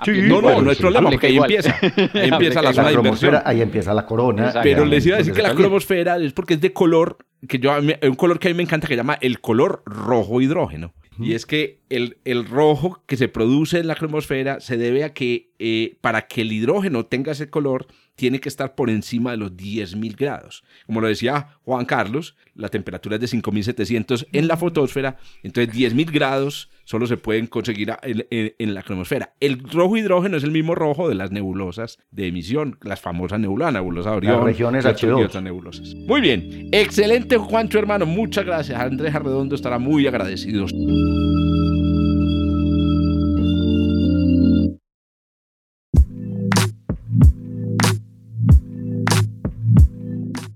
[0.05, 1.75] no, no, no es problema, porque ahí empieza.
[1.81, 3.41] Ahí empieza la zona de inversión.
[3.45, 4.53] Ahí empieza la corona.
[4.61, 7.73] Pero les iba a decir que la cromosfera es porque es de color, que yo,
[7.77, 10.93] un color que a mí me encanta, que se llama el color rojo hidrógeno.
[11.19, 15.13] Y es que el, el, rojo que se produce en la cromosfera se debe a
[15.13, 19.37] que eh, para que el hidrógeno tenga ese color, tiene que estar por encima de
[19.37, 20.63] los 10.000 grados.
[20.85, 26.11] Como lo decía Juan Carlos, la temperatura es de 5.700 en la fotosfera, entonces 10.000
[26.11, 29.33] grados solo se pueden conseguir en, la cromosfera.
[29.39, 33.73] El rojo hidrógeno es el mismo rojo de las nebulosas de emisión, las famosas nebulosas,
[33.73, 35.41] nebulosa de Orión, las regiones H2.
[35.41, 35.95] nebulosas.
[35.95, 38.79] Muy bien, excelente Juancho hermano, muchas gracias.
[38.79, 40.65] Andrés Arredondo estará muy agradecido.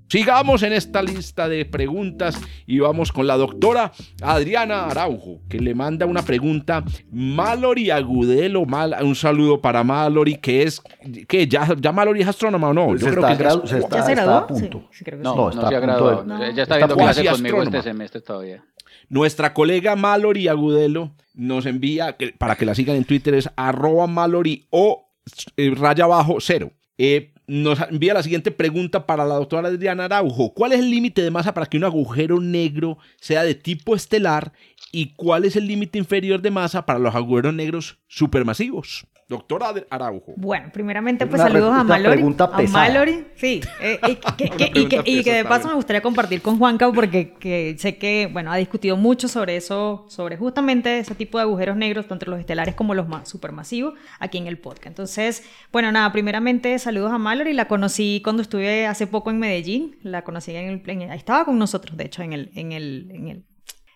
[0.10, 3.92] Sigamos en esta lista de preguntas y vamos con la doctora
[4.22, 6.84] Adriana Araujo, que le manda una pregunta.
[7.12, 10.82] Mallory Agudelo, mal, un saludo para Mallory, que es,
[11.28, 12.96] que ya, ya Mallory es astrónoma o no.
[12.96, 14.88] Yo creo que ya, se, está, a punto.
[14.92, 16.26] Sí, no, no, está se ha graduado.
[16.54, 18.64] Ya está viendo clase conmigo este semestre todavía.
[19.10, 24.68] Nuestra colega Mallory Agudelo nos envía, para que la sigan en Twitter, es arroba Mallory
[24.70, 25.10] o
[25.58, 26.72] eh, raya abajo cero.
[26.98, 30.54] Eh, nos envía la siguiente pregunta para la doctora Adriana Araujo.
[30.54, 34.52] ¿Cuál es el límite de masa para que un agujero negro sea de tipo estelar?
[34.92, 39.08] ¿Y cuál es el límite inferior de masa para los agujeros negros supermasivos?
[39.28, 40.34] Doctora Araujo.
[40.38, 42.24] Bueno, primeramente pues saludos a Mallory.
[42.40, 43.60] A Mallory, sí.
[43.82, 48.56] Eh, y, que, de paso me gustaría compartir con Juanca porque sé que, bueno, ha
[48.56, 52.94] discutido mucho sobre eso, sobre justamente ese tipo de agujeros negros, tanto los estelares como
[52.94, 54.88] los más supermasivos, aquí en el podcast.
[54.88, 57.52] Entonces, bueno, nada, primeramente saludos a Mallory.
[57.52, 59.98] La conocí cuando estuve hace poco en Medellín.
[60.04, 60.82] La conocí en el...
[60.88, 63.44] En, estaba con nosotros, de hecho, en el, en el, en el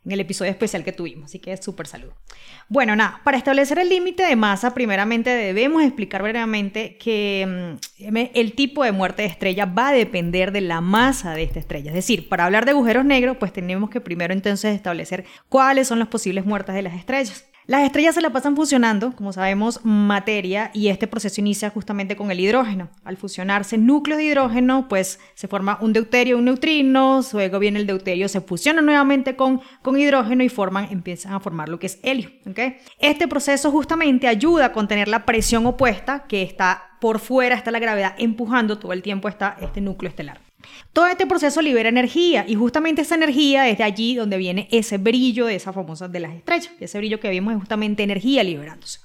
[0.03, 2.15] en el episodio especial que tuvimos, así que súper saludo.
[2.69, 8.53] Bueno, nada, para establecer el límite de masa, primeramente debemos explicar brevemente que mm, el
[8.53, 11.91] tipo de muerte de estrella va a depender de la masa de esta estrella.
[11.91, 15.99] Es decir, para hablar de agujeros negros, pues tenemos que primero entonces establecer cuáles son
[15.99, 17.45] las posibles muertes de las estrellas.
[17.71, 22.29] Las estrellas se la pasan fusionando, como sabemos, materia y este proceso inicia justamente con
[22.29, 22.89] el hidrógeno.
[23.05, 27.87] Al fusionarse núcleos de hidrógeno, pues se forma un deuterio un neutrino, luego viene el
[27.87, 31.99] deuterio, se fusiona nuevamente con, con hidrógeno y forman, empiezan a formar lo que es
[32.03, 32.31] helio.
[32.45, 32.75] ¿okay?
[32.99, 37.79] Este proceso justamente ayuda a contener la presión opuesta que está por fuera, está la
[37.79, 40.41] gravedad empujando todo el tiempo está este núcleo estelar.
[40.93, 44.97] Todo este proceso libera energía y justamente esa energía es de allí donde viene ese
[44.97, 46.71] brillo de esas famosas de las estrellas.
[46.79, 48.99] Ese brillo que vimos es justamente energía liberándose.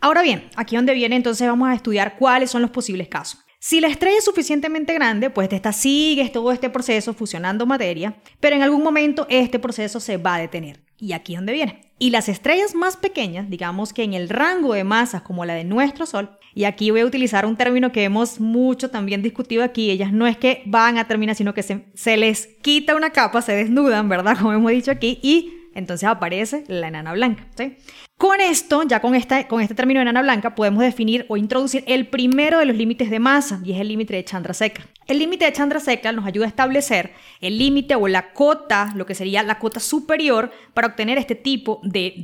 [0.00, 3.40] Ahora bien, aquí donde viene entonces vamos a estudiar cuáles son los posibles casos.
[3.58, 8.54] Si la estrella es suficientemente grande, pues esta sigue todo este proceso fusionando materia, pero
[8.54, 10.84] en algún momento este proceso se va a detener.
[10.98, 11.92] Y aquí donde viene.
[11.98, 15.64] Y las estrellas más pequeñas, digamos que en el rango de masas como la de
[15.64, 19.90] nuestro Sol, y aquí voy a utilizar un término que hemos mucho también discutido aquí,
[19.90, 23.42] ellas no es que van a terminar, sino que se, se les quita una capa,
[23.42, 24.38] se desnudan, ¿verdad?
[24.40, 27.46] Como hemos dicho aquí, y entonces aparece la enana blanca.
[28.18, 32.58] Con esto, ya con, este término de enana blanca, podemos definir o introducir el primero
[32.58, 34.86] de los límites de masa, y es el límite de Chandrasekhar.
[35.06, 37.12] El límite de Chandrasekhar nos ayuda a establecer
[37.42, 41.80] el límite o la cota, lo que sería la cota superior, para obtener este tipo
[41.82, 42.14] de,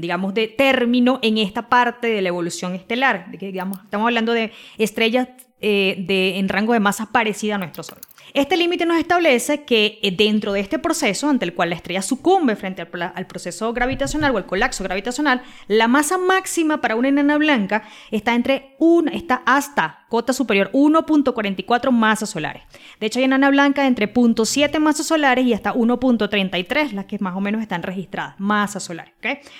[0.00, 3.30] digamos, de término en esta parte de la evolución estelar.
[3.38, 5.28] Que, estamos hablando de estrellas
[5.60, 7.98] eh, de, en rango de masa parecida a nuestro Sol.
[8.34, 12.00] Este límite nos establece que eh, dentro de este proceso, ante el cual la estrella
[12.00, 17.36] sucumbe frente al, proceso gravitacional o al colapso gravitacional, la masa máxima para una enana
[17.36, 22.62] blanca está entre un, está hasta cota superior 1.44 masas solares.
[23.00, 27.34] De hecho, hay enana blanca entre 0.7 masas solares y hasta 1.33, las que más
[27.36, 29.12] o menos están registradas, masas solares.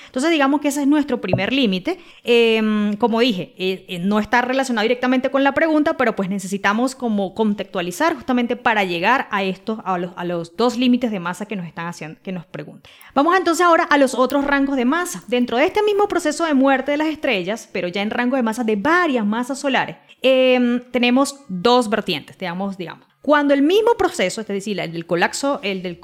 [0.06, 1.98] Entonces, digamos que ese es nuestro primer límite.
[2.24, 6.94] Em, como dije, eh, eh, no está relacionado directamente con la pregunta, pero pues necesitamos
[6.94, 11.46] como contextualizar justamente para llegar a estos, a los, a los dos límites de masa
[11.46, 12.90] que nos están haciendo, que nos preguntan.
[13.14, 15.22] Vamos entonces ahora a los otros rangos de masa.
[15.26, 18.42] Dentro de este mismo proceso de muerte de las estrellas, pero ya en rango de
[18.42, 23.06] masa de varias masas solares, Em, tenemos dos vertientes, digamos, digamos.
[23.22, 26.00] Cuando el mismo proceso, es decir, el del colapso, el del,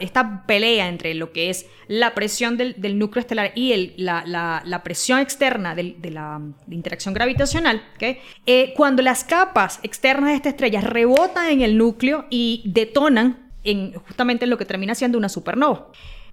[0.00, 5.20] esta pelea entre lo que es la presión del, núcleo estelar y el, la, presión
[5.20, 8.18] externa de la interacción gravitacional, ¿okay?
[8.44, 13.92] Eh, cuando las capas externas de esta estrella rebotan en el núcleo y detonan en
[13.92, 15.92] justamente lo que termina siendo una supernova.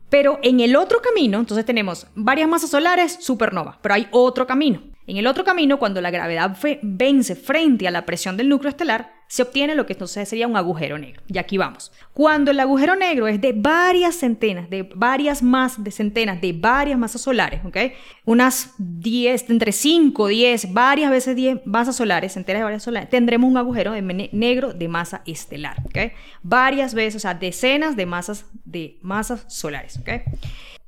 [0.10, 4.82] Pero en el otro camino, entonces tenemos varias masas solares, supernova, pero hay otro camino.
[5.06, 9.15] En el otro camino, cuando la gravedad vence frente a la presión del núcleo estelar,
[9.28, 11.22] se obtiene lo que entonces sería un agujero negro.
[11.28, 11.92] Y aquí vamos.
[12.14, 16.98] Cuando el agujero negro es de varias centenas, de varias más, de centenas, de varias
[16.98, 17.78] masas solares, ¿ok?
[18.26, 23.50] Unas 10, entre 5, 10, varias veces 10 masas solares, centenas de varias solares, tendremos
[23.50, 23.94] un agujero
[24.32, 26.14] negro de masa estelar, ¿ok?
[26.44, 30.10] Varias veces, o sea, decenas de masas, de masas solares, ¿ok?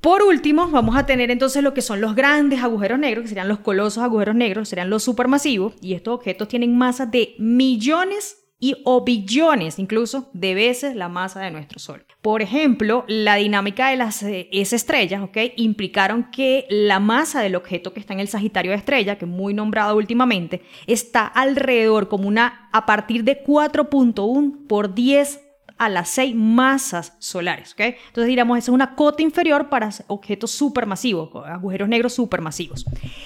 [0.01, 3.47] Por último, vamos a tener entonces lo que son los grandes agujeros negros, que serían
[3.47, 8.75] los colosos agujeros negros, serían los supermasivos, y estos objetos tienen masa de millones y
[8.85, 12.05] o billones incluso de veces la masa de nuestro Sol.
[12.21, 15.29] Por ejemplo, la dinámica de las eh, estrellas.
[15.55, 19.53] Implicaron que la masa del objeto que está en el Sagitario de estrella, que muy
[19.53, 25.46] nombrado últimamente, está alrededor como una a partir de 4.1 por 10
[25.77, 27.73] a las seis masas solares.
[27.73, 27.79] ¿ok?
[27.79, 32.85] Entonces diríamos, esa es una cota inferior para objetos supermasivos, agujeros negros supermasivos.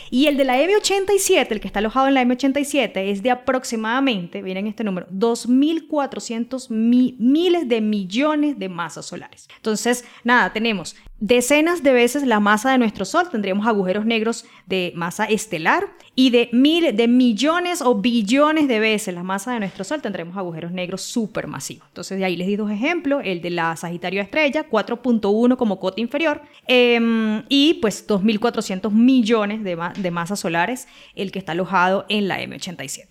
[0.09, 4.41] Y el de la M87, el que está alojado en la M87, es de aproximadamente,
[4.41, 9.47] miren este número, 2.400 miles de millones de masas solares.
[9.57, 14.91] Entonces, nada, tenemos decenas de veces la masa de nuestro Sol, tendríamos agujeros negros de
[14.95, 19.83] masa estelar y de, mil, de millones o billones de veces la masa de nuestro
[19.83, 21.87] Sol tendremos agujeros negros supermasivos.
[21.89, 26.01] Entonces de ahí les di dos ejemplos, el de la Sagitario Estrella, 4.1 como cota
[26.01, 32.41] inferior em, y pues 2.400 millones de, masas solares, el que está alojado en la
[32.41, 33.05] M87.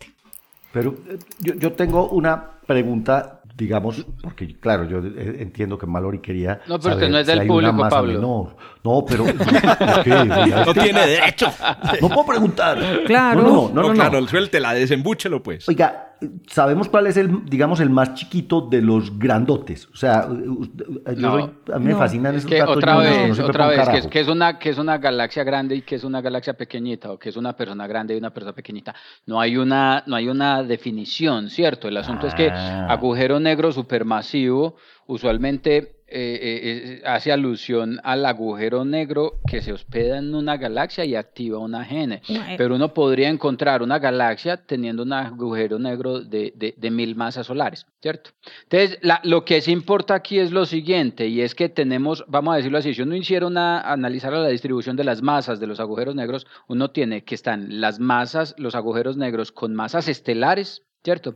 [0.72, 1.18] Pero eh,
[1.58, 6.62] yo tengo una pregunta digamos, porque claro, yo eh, entiendo que Mallory quería.
[6.66, 8.18] No, pero usted no es del público, Pablo.
[8.18, 9.24] No, no, pero.
[10.66, 11.52] no tiene derecho.
[12.00, 12.78] No puedo preguntar.
[13.06, 13.42] Claro.
[13.42, 13.88] No, no, no.
[13.88, 15.68] no, claro, suéltela, desembúchelo, pues.
[15.68, 16.09] Oiga,
[16.46, 19.88] sabemos cuál es el, digamos, el más chiquito de los grandotes.
[19.88, 20.28] O sea,
[21.16, 24.70] yo a mí me fascinan esos que Otra vez, otra vez, que es, una, que
[24.70, 27.86] es una galaxia grande y que es una galaxia pequeñita, o que es una persona
[27.86, 28.94] grande y una persona pequeñita.
[29.26, 31.88] No hay una, no hay una definición, ¿cierto?
[31.88, 32.86] El asunto es que ah.
[32.88, 40.34] agujero negro supermasivo usualmente eh, eh, hace alusión al agujero negro que se hospeda en
[40.34, 42.22] una galaxia y activa una gene.
[42.28, 42.56] Eh.
[42.58, 47.86] Pero uno podría encontrar una galaxia teniendo un agujero negro de, de, mil masas solares,
[48.02, 48.30] ¿cierto?
[48.64, 52.56] Entonces, lo que sí importa aquí es lo siguiente, y es que tenemos, vamos a
[52.56, 56.16] decirlo así, si uno hiciera una, analizar la distribución de las masas de los agujeros
[56.16, 61.34] negros, uno tiene que están las masas, los agujeros negros con masas estelares, ¿cierto?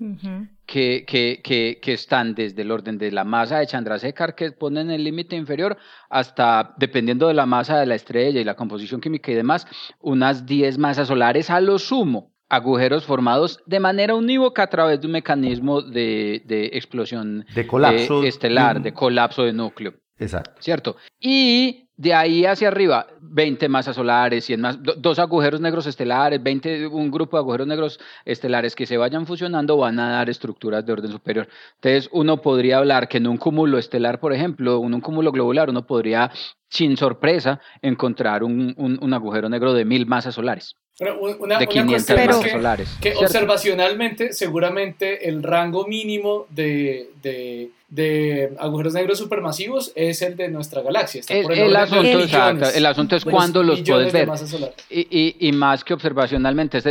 [0.67, 4.91] que, que, que, que, están desde el orden de la masa de Chandrasekhar, que ponen
[4.91, 5.77] el límite inferior,
[6.11, 9.67] hasta, dependiendo de la masa de la estrella y la composición química y demás,
[10.01, 12.33] unas 10 masas solares a lo sumo.
[12.51, 18.23] Agujeros formados de manera unívoca a través de un mecanismo de, de explosión de colapso
[18.23, 19.95] eh, estelar, de colapso de núcleo.
[20.19, 20.53] Exacto.
[20.61, 20.97] ¿Cierto?
[21.19, 26.89] Y de ahí hacia arriba, 20 masas solares, 100 más, dos agujeros negros estelares, 20,
[26.89, 30.93] un grupo de agujeros negros estelares que se vayan fusionando van a dar estructuras de
[30.93, 31.49] orden superior.
[31.77, 35.71] Entonces, uno podría hablar que en un cúmulo estelar, por ejemplo, en un cúmulo globular,
[35.71, 36.33] uno podría,
[36.69, 40.75] sin sorpresa, encontrar un, un, agujero negro de mil masas solares.
[40.99, 42.89] Pero una, de 500 masas que, solares.
[43.01, 50.49] Que observacionalmente, seguramente el rango mínimo de, de de agujeros negros supermasivos es el de
[50.49, 51.23] nuestra galaxia.
[51.29, 54.29] el, asunto, exacto, el asunto es cuándo los puedes ver.
[54.91, 56.83] Y, y, más que observacionalmente,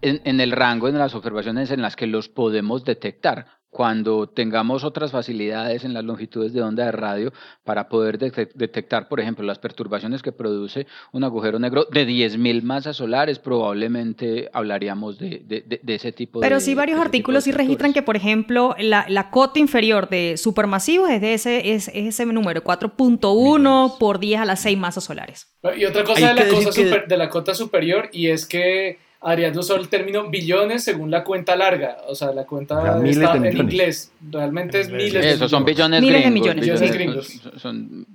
[0.00, 5.12] en, el rango, en las observaciones en las que los podemos detectar cuando tengamos otras
[5.12, 10.22] facilidades en las longitudes de onda de radio para poder detectar, por ejemplo, las perturbaciones
[10.22, 15.44] que produce un agujero negro de 10.000 masas solares, probablemente hablaríamos de,
[15.86, 16.46] ese tipo de...
[16.48, 21.20] Pero sí varios artículos sí registran que, por ejemplo, la, cota inferior de supermasivos es
[21.20, 25.54] de ese, es, ese número, 4.1 por 10 a las 6 masas solares.
[25.76, 29.76] Y otra cosa de la, cosa de la cota superior, y es que Adrián usó
[29.76, 34.12] el término billones según la cuenta larga, o sea, la cuenta está en inglés.
[34.30, 37.40] Realmente es miles de Eso son billones miles de millones.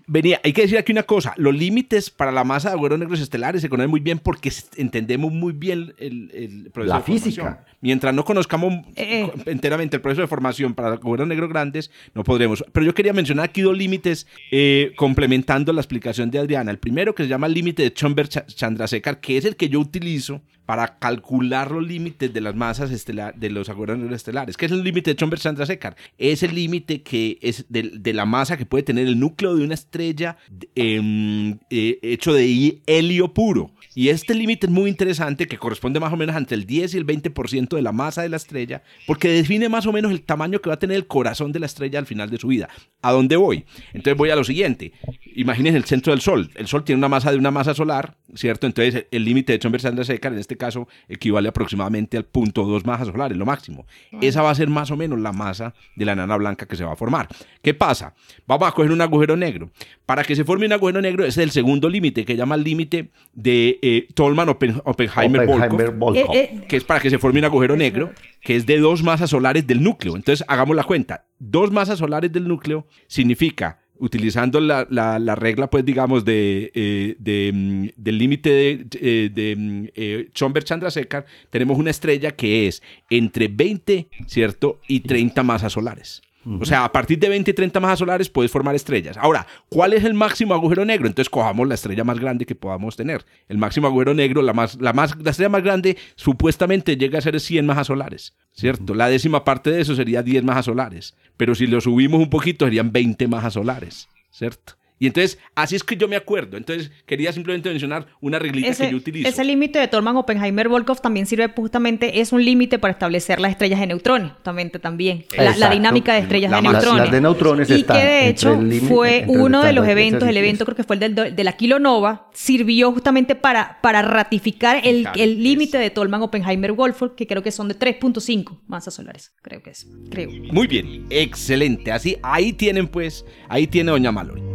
[0.07, 3.19] Venía, hay que decir aquí una cosa, los límites para la masa de agujeros negros
[3.19, 7.41] estelares se conocen muy bien porque entendemos muy bien el, proceso la de física.
[7.41, 7.71] Formación.
[7.81, 9.31] Mientras no conozcamos eh, eh.
[9.47, 12.63] enteramente el proceso de formación para agujeros negros grandes, no podremos.
[12.71, 16.69] Pero yo quería mencionar aquí dos límites eh, complementando la explicación de Adriana.
[16.69, 20.41] El primero que se llama el límite de Chomber-Chandrasekhar, que es el que yo utilizo
[20.71, 24.55] para calcular los límites de las masas estelar, de los agujeros estelares.
[24.55, 25.97] ¿Qué es el límite de Chomber-Chandrasekhar?
[26.17, 29.73] Es el límite que es de, la masa que puede tener el núcleo de una
[29.73, 30.37] estrella
[30.75, 33.73] em, eh, hecho de helio puro.
[33.93, 36.97] Y este límite es muy interesante, que corresponde más o menos entre el 10 y
[36.97, 40.61] el 20% de la masa de la estrella, porque define más o menos el tamaño
[40.61, 42.69] que va a tener el corazón de la estrella al final de su vida.
[43.01, 43.65] ¿A dónde voy?
[43.91, 44.93] Entonces voy a lo siguiente.
[45.35, 46.49] Imaginen el centro del Sol.
[46.55, 48.65] El Sol tiene una masa de una masa solar, ¿cierto?
[48.65, 53.35] Entonces el límite de Chomber-Chandrasekhar en este caso equivale aproximadamente al punto 2 masas solares,
[53.35, 53.87] lo máximo.
[54.21, 56.83] Esa va a ser más o menos la masa de la nana blanca que se
[56.83, 57.27] va a formar.
[57.63, 58.13] ¿Qué pasa?
[58.45, 59.71] Vamos a coger un agujero negro.
[60.05, 63.09] Para que se forme un agujero negro, es el segundo límite, que llama el límite
[63.33, 68.55] de eh, Tolman-Oppenheimer-Volkoff, eh, eh, que es para que se forme un agujero negro, que
[68.55, 70.15] es de dos masas solares del núcleo.
[70.15, 71.25] Entonces, hagamos la cuenta.
[71.39, 77.89] Dos masas solares del núcleo significa utilizando la, la, regla, pues digamos, de, eh, mm,
[77.95, 84.07] del límite de, eh, de mm, eh, Chomber-Chandrasekhar, tenemos una estrella que es entre 20,
[84.25, 84.79] ¿cierto?
[84.87, 86.21] Y 30 masas solares.
[86.59, 89.15] O sea, a partir de 20 y 30 masas solares puedes formar estrellas.
[89.17, 91.05] Ahora, ¿cuál es el máximo agujero negro?
[91.05, 93.23] Entonces cojamos la estrella más grande que podamos tener.
[93.47, 97.21] El máximo agujero negro, la, más, la, más, la estrella más grande, supuestamente llega a
[97.21, 98.95] ser 100 masas solares, ¿cierto?
[98.95, 101.15] La décima parte de eso sería 10 masas solares.
[101.41, 104.73] Pero si lo subimos un poquito, serían 20 masas solares, ¿cierto?
[105.01, 106.57] Y entonces, así es que yo me acuerdo.
[106.57, 109.27] Entonces, quería simplemente mencionar una reglita que yo utilizo.
[109.27, 113.49] Ese límite de Tolman Oppenheimer Volkov también sirve justamente, es un límite para establecer las
[113.53, 115.25] estrellas de neutrones, justamente también.
[115.35, 117.01] La, dinámica de estrellas de neutrones.
[117.01, 120.75] Las, de neutrones y que de hecho fue uno de los eventos, el evento creo
[120.75, 125.89] que fue el del, de la kilonova, sirvió justamente para, para ratificar el límite de
[125.89, 129.33] Tolman Oppenheimer Volkov, que creo que son de 3.5 masas solares.
[129.41, 129.87] Creo que es.
[130.11, 130.29] Creo.
[130.51, 131.91] Muy bien, excelente.
[131.91, 134.50] Así, ahí tienen pues, ahí tiene Doña Mallory.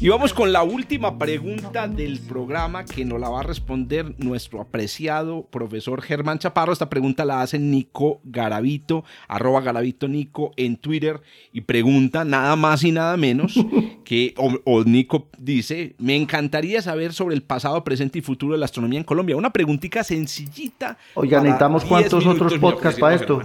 [0.00, 4.60] Y vamos con la última pregunta del programa que nos la va a responder nuestro
[4.60, 6.72] apreciado profesor Germán Chaparro.
[6.72, 11.20] Esta pregunta la hace Nico Garavito, arroba Garavito Nico en Twitter
[11.52, 13.54] y pregunta nada más y nada menos
[14.04, 18.66] que, o, Nico dice, me encantaría saber sobre el pasado, presente y futuro de la
[18.66, 19.36] astronomía en Colombia.
[19.36, 20.96] Una preguntita sencillita.
[21.14, 23.42] Oiga, necesitamos cuántos otros podcasts para esto.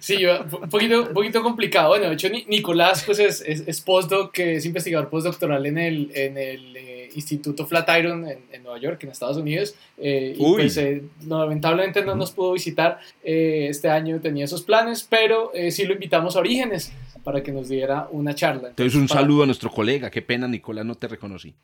[0.00, 1.88] Sí, un poquito, un poquito complicado.
[1.88, 6.38] Bueno, de hecho, Nicolás pues es, es, postdoc, que es investigador postdoctoral en el, en
[6.38, 9.74] el eh, Instituto Flatiron en, en, Nueva York, en Estados Unidos.
[9.98, 15.52] Eh, y pues eh, lamentablemente no nos pudo visitar este año, tenía esos planes, pero
[15.70, 18.68] sí lo invitamos a Orígenes para que nos diera una charla.
[18.68, 20.10] Entonces, un saludo a nuestro colega.
[20.10, 21.54] Qué pena, Nicolás, no te reconocí.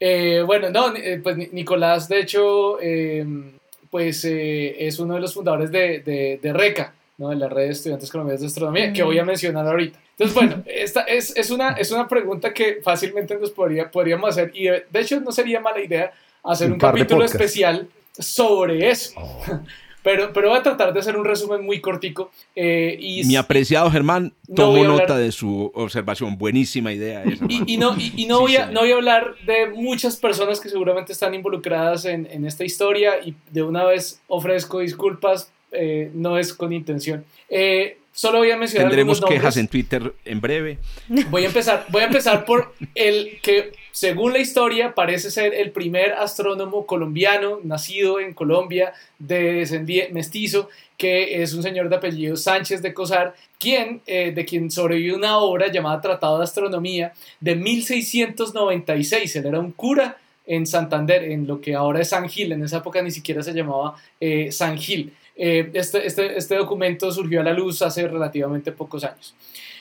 [0.47, 0.93] bueno, no,
[1.23, 2.79] pues Nicolás, de hecho,
[3.91, 7.29] pues es uno de los fundadores de, de, de RECA ¿no?
[7.29, 9.99] de la red de estudiantes colombianos de astronomía, que voy a mencionar ahorita.
[10.13, 14.51] Entonces, bueno, esta es, es, una, es una pregunta que fácilmente nos podría, podríamos hacer,
[14.55, 16.13] y de, hecho no sería mala idea
[16.43, 17.87] hacer un, capítulo especial
[18.19, 19.13] sobre eso.
[19.17, 19.43] Oh.
[20.03, 22.31] Pero, pero voy a tratar de hacer un resumen muy cortico.
[22.57, 26.39] Eh, y Mi apreciado Germán, tomo nota de su observación.
[26.39, 27.45] Buenísima idea esa.
[27.51, 30.71] Y, y, no, y, no, voy a, no voy a hablar de muchas personas que
[30.71, 36.39] seguramente están involucradas en, en esta historia y de una vez ofrezco disculpas eh, no
[36.39, 37.25] es con intención.
[37.49, 38.89] Eh, solo voy a mencionar.
[38.89, 40.79] Tendremos quejas en Twitter en breve.
[41.31, 45.71] Voy a empezar, voy a empezar por el que, según la historia, parece ser el
[45.71, 52.37] primer astrónomo colombiano nacido en Colombia de descendiente mestizo, que es un señor de apellido
[52.37, 57.55] Sánchez de Cosar, quien, eh, de quien sobrevivió una obra llamada Tratado de Astronomía de
[57.55, 59.37] 1696.
[59.37, 62.79] Él era un cura en Santander, en lo que ahora es San Gil, en esa
[62.79, 63.95] época ni siquiera se llamaba
[64.51, 65.13] San Gil.
[65.37, 69.35] Este, este, este documento surgió a la luz hace relativamente pocos años.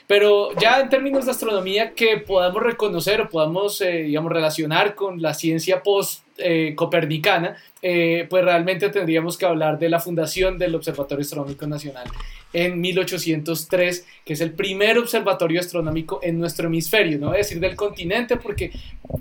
[0.09, 5.21] Pero ya en términos de astronomía que podamos reconocer o podamos, eh, digamos, relacionar con
[5.21, 11.67] la ciencia post-copernicana, eh, pues realmente tendríamos que hablar de la fundación del Observatorio Astronómico
[11.67, 12.07] Nacional
[12.53, 17.59] en 1803, que es el primer observatorio astronómico en nuestro hemisferio, no voy a decir
[17.59, 18.71] del continente, porque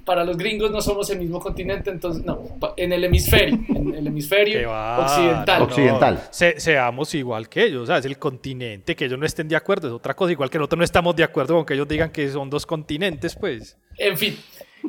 [0.04, 4.06] para los gringos no somos el mismo continente, entonces, no, en el hemisferio, en el
[4.06, 5.62] hemisferio occidental.
[5.62, 6.28] occidental.
[6.30, 9.88] seamos igual que ellos, o sea, es el continente, que ellos no estén de acuerdo,
[9.88, 12.28] es otra cosa, igual que nosotros no estamos de acuerdo con que ellos digan que
[12.30, 13.76] son dos continentes, pues.
[13.98, 14.36] En fin,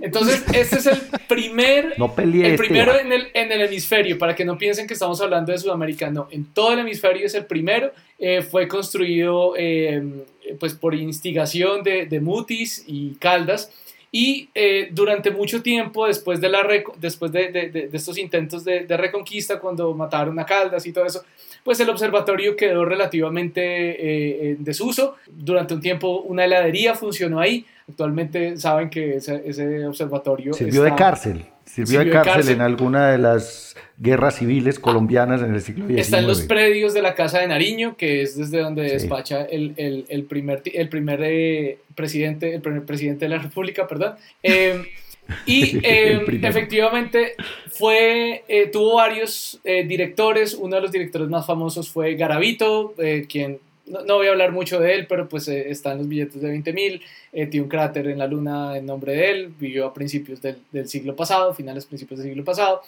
[0.02, 4.58] entonces, este es el primer, el primero en el, en el, hemisferio, para que no
[4.58, 8.42] piensen que estamos hablando de Sudamérica, no, en todo el hemisferio es el primero, eh,
[8.42, 10.26] fue construido eh,
[10.60, 13.72] pues por instigación de, de, Mutis y Caldas,
[14.12, 16.68] y eh, durante mucho tiempo, después de, la
[16.98, 21.24] después de, de, de estos intentos de, reconquista, cuando mataron a Caldas y todo eso,
[21.64, 25.18] pues el observatorio quedó relativamente en desuso.
[25.28, 30.54] Durante un tiempo una heladería funcionó ahí, Actualmente saben que ese, observatorio...
[30.54, 31.46] Sirvió de cárcel.
[31.66, 36.00] Sirvió, de, cárcel en alguna de las guerras civiles colombianas en el siglo XIX.
[36.00, 39.74] Está en los predios de la Casa de Nariño, que es desde donde despacha el,
[39.76, 44.16] el, primer, el primer eh, presidente, el primer presidente de la República, perdón.
[44.44, 44.84] Em,
[45.46, 47.34] y em, efectivamente
[47.72, 50.54] fue, eh, tuvo varios eh, directores.
[50.54, 52.94] Uno de los directores más famosos fue Garavito,
[53.28, 53.60] quien
[53.90, 56.48] no, voy a hablar mucho de él, pero pues eh, está en los billetes de
[56.48, 57.02] 20 mil,
[57.34, 60.58] eh, tiene un cráter en la luna en nombre de él, vivió a principios del,
[60.72, 62.82] del siglo pasado, finales principios del siglo pasado.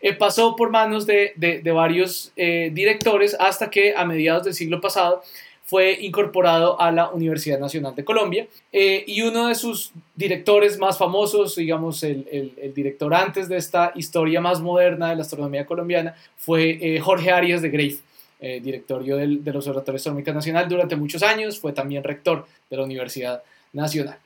[0.00, 5.22] Eh, pasó por manos de, de, varios directores hasta que a mediados del siglo pasado
[5.64, 11.56] fue incorporado a la Universidad Nacional de Colombia y uno de sus directores más famosos,
[11.56, 16.14] digamos el, el, el, director antes de esta historia más moderna de la astronomía colombiana,
[16.36, 18.00] fue Jorge Arias de Greif.
[18.38, 22.84] Eh, directorio del, del Observatorio Astronómico Nacional durante muchos años, fue también rector de la
[22.84, 24.18] Universidad Nacional.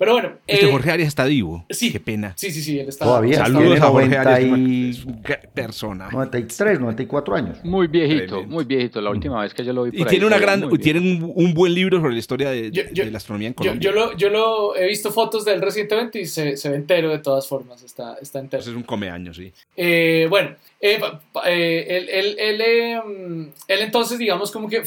[0.00, 0.32] Pero bueno.
[0.46, 1.66] Este eh, Jorge Arias está vivo.
[1.68, 1.92] Sí.
[1.92, 2.32] Qué pena.
[2.34, 3.04] Sí, sí, sí, él está.
[3.04, 3.36] Todavía.
[3.36, 4.96] Saludos a Jorge Arias.
[4.96, 5.22] Es una
[5.52, 6.08] persona.
[6.10, 7.58] 93, 94 años.
[7.64, 9.02] Muy viejito, muy viejito.
[9.02, 9.90] La última vez que yo lo vi.
[9.90, 12.70] Por y tiene, una gran, tiene un, buen libro sobre la historia de,
[13.10, 13.82] la astronomía en Colombia.
[13.82, 17.10] Yo, lo, yo, lo, he visto fotos de él recientemente y se, se ve entero
[17.10, 17.82] de todas formas.
[17.82, 18.62] Está, está entero.
[18.62, 19.52] Pues es un comeaños, sí.
[19.76, 20.98] Eh, bueno, eh,
[21.44, 22.60] él, él, él,
[23.68, 24.82] él, entonces, digamos, como que.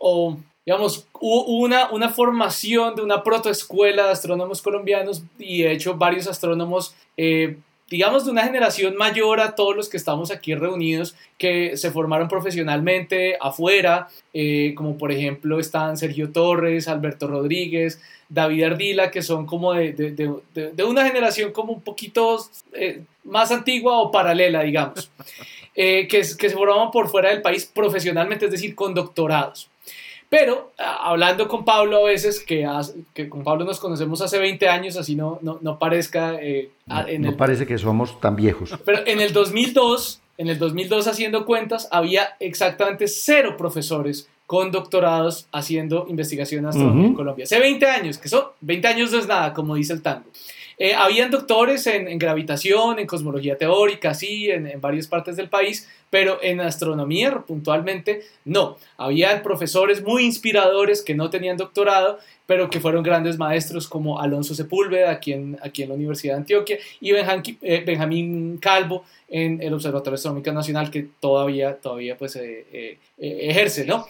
[0.00, 0.36] o
[0.66, 6.26] digamos, hubo una, una formación de una protoescuela de astrónomos colombianos y de hecho varios
[6.26, 7.56] astrónomos, eh,
[7.88, 12.28] digamos, de una generación mayor a todos los que estamos aquí reunidos, que se formaron
[12.28, 19.46] profesionalmente afuera, eh, como por ejemplo están Sergio Torres, Alberto Rodríguez, David Ardila, que son
[19.46, 20.12] como de, de,
[20.54, 22.38] de, de una generación como un poquito
[22.74, 25.10] eh, más antigua o paralela, digamos,
[25.74, 29.70] que, que se formaban por fuera del país profesionalmente, es decir, con doctorados.
[30.30, 32.64] Pero hablando con Pablo a veces, que,
[33.12, 36.36] que, con Pablo nos conocemos hace 20 años, así no, no, no parezca...
[36.40, 36.70] Eh,
[37.18, 38.72] no, parece que somos tan viejos.
[38.84, 45.48] Pero en el 2002, en el 2002 haciendo cuentas, había exactamente cero profesores con doctorados
[45.50, 47.44] haciendo investigación astronómica en Colombia.
[47.44, 50.26] Hace 20 años, que son 20 años no es nada, como dice el tango.
[50.82, 56.38] Eh, habían doctores en, gravitación, en cosmología teórica, sí, en, varias partes del país, pero
[56.42, 58.78] en astronomía puntualmente no.
[58.96, 64.54] Habían profesores muy inspiradores que no tenían doctorado, pero que fueron grandes maestros como Alonso
[64.54, 69.74] Sepúlveda aquí en, aquí en la Universidad de Antioquia y eh, Benjamín Calvo en el
[69.74, 73.84] Observatorio Astronómico Nacional que todavía, todavía pues, eh, ejerce.
[73.84, 74.06] ¿no?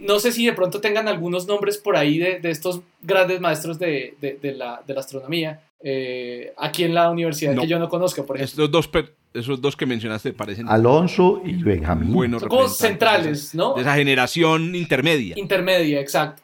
[0.00, 4.16] no sé si de pronto tengan algunos nombres por ahí de, estos grandes maestros de,
[4.20, 8.64] de, de la astronomía eh, aquí en la universidad que yo no conozco, por ejemplo.
[8.64, 8.90] Esos dos,
[9.34, 10.66] esos dos que mencionaste parecen...
[10.66, 12.10] Alonso y Benjamín.
[12.10, 13.74] Buenos Son centrales, ¿no?
[13.74, 15.34] De esa generación intermedia.
[15.36, 16.42] Intermedia, exacto.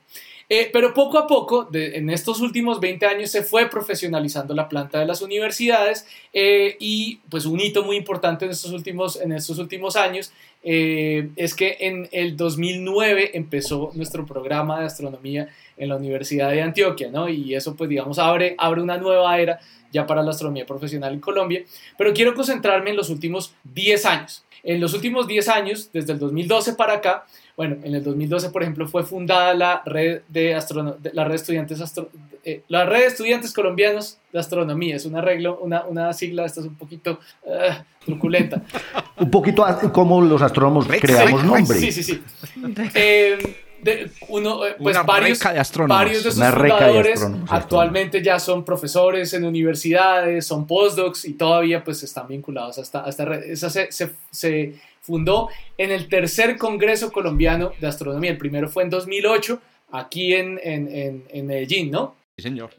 [0.53, 4.99] Eh, pero poco a poco, en estos últimos 20 años, se fue profesionalizando la planta
[4.99, 9.59] de las universidades eh, y pues un hito muy importante en estos últimos, en estos
[9.59, 10.33] últimos años
[10.63, 17.11] es que en el 2009 empezó nuestro programa de astronomía en la Universidad de Antioquia,
[17.11, 17.29] ¿no?
[17.29, 19.59] Y eso pues digamos abre, abre una nueva era
[19.91, 21.63] ya para la astronomía profesional en Colombia,
[21.97, 24.45] pero quiero concentrarme en los últimos 10 años.
[24.63, 27.25] En los últimos 10 años, desde el 2012 para acá,
[27.57, 30.59] bueno, en el 2012, por ejemplo, fue fundada la red de,
[31.13, 31.81] la red estudiantes
[32.45, 34.97] eh, red de estudiantes colombianos de astronomía.
[34.97, 37.73] Es un arreglo, una, una sigla, esta es un poquito uh,
[38.05, 38.63] truculenta.
[39.19, 41.81] un poquito como los astrónomos creamos nombres.
[41.81, 42.23] Sí, sí, sí.
[42.95, 43.39] Eh,
[43.83, 49.45] de, uno, eh, pues varios, de varios de sus fundadores actualmente ya son profesores en
[49.45, 53.43] universidades, son postdocs y todavía pues están vinculados a esta, red.
[53.45, 55.49] Esa se, se, fundó
[55.79, 58.33] en el tercer Congreso Colombiano de Astronomía.
[58.33, 59.59] El primero fue en 2008,
[59.93, 62.15] aquí en, en, en, Medellín, ¿no?
[62.37, 62.71] Sí, señor.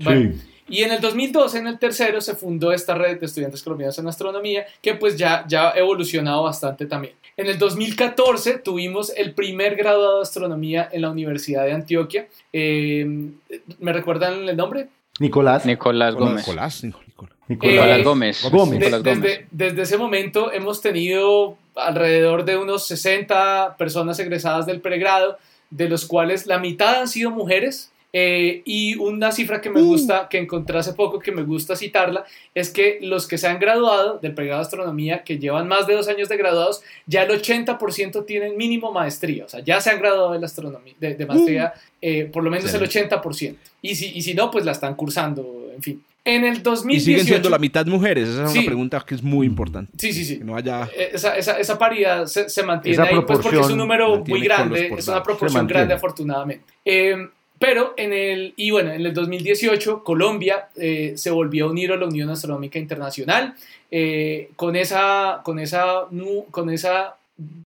[0.67, 4.07] Y en el 2012, en el tercero, se fundó esta red de estudiantes colombianos en
[4.07, 7.13] astronomía, que pues ya, ya ha evolucionado bastante también.
[7.37, 12.27] En el 2014 tuvimos el primer graduado de astronomía en la Universidad de Antioquia.
[12.53, 13.05] Eh,
[13.79, 14.89] ¿Me recuerdan el nombre?
[15.19, 15.65] Nicolás.
[15.65, 16.47] Nicolás Gómez.
[16.47, 16.83] Nicolás,
[17.47, 18.41] Nicolás, eh, Gómez.
[19.03, 25.37] Desde, desde, ese momento hemos tenido alrededor de unos 60 personas egresadas del pregrado,
[25.69, 30.27] de los cuales la mitad han sido mujeres eh, y una cifra que me gusta,
[30.29, 34.19] que encontré hace poco, que me gusta citarla, es que los que se han graduado
[34.19, 38.25] del pregrado de astronomía, que llevan más de dos años de graduados, ya el 80%
[38.25, 42.25] tienen mínimo maestría, o sea, ya se han graduado de la astronomía, de, maestría, eh,
[42.25, 43.55] por lo menos el 80%.
[43.81, 46.03] Y si, y si no, pues la están cursando, en fin.
[46.23, 46.97] En el 2018...
[46.97, 49.91] Y siguen siendo la mitad mujeres, esa es una pregunta que es muy importante.
[49.97, 50.39] Sí, sí, sí.
[50.43, 50.87] no haya...
[50.95, 54.93] Eh, esa, esa, esa paridad se, mantiene ahí, pues porque es un número muy grande,
[54.97, 56.63] es una proporción grande afortunadamente.
[56.85, 57.27] Eh,
[57.61, 61.95] pero en el, y bueno, en el 2018 Colombia eh, se volvió a unir a
[61.95, 63.53] la Unión Astronómica Internacional
[63.91, 66.07] eh, con esa, con esa,
[66.49, 67.17] con esa,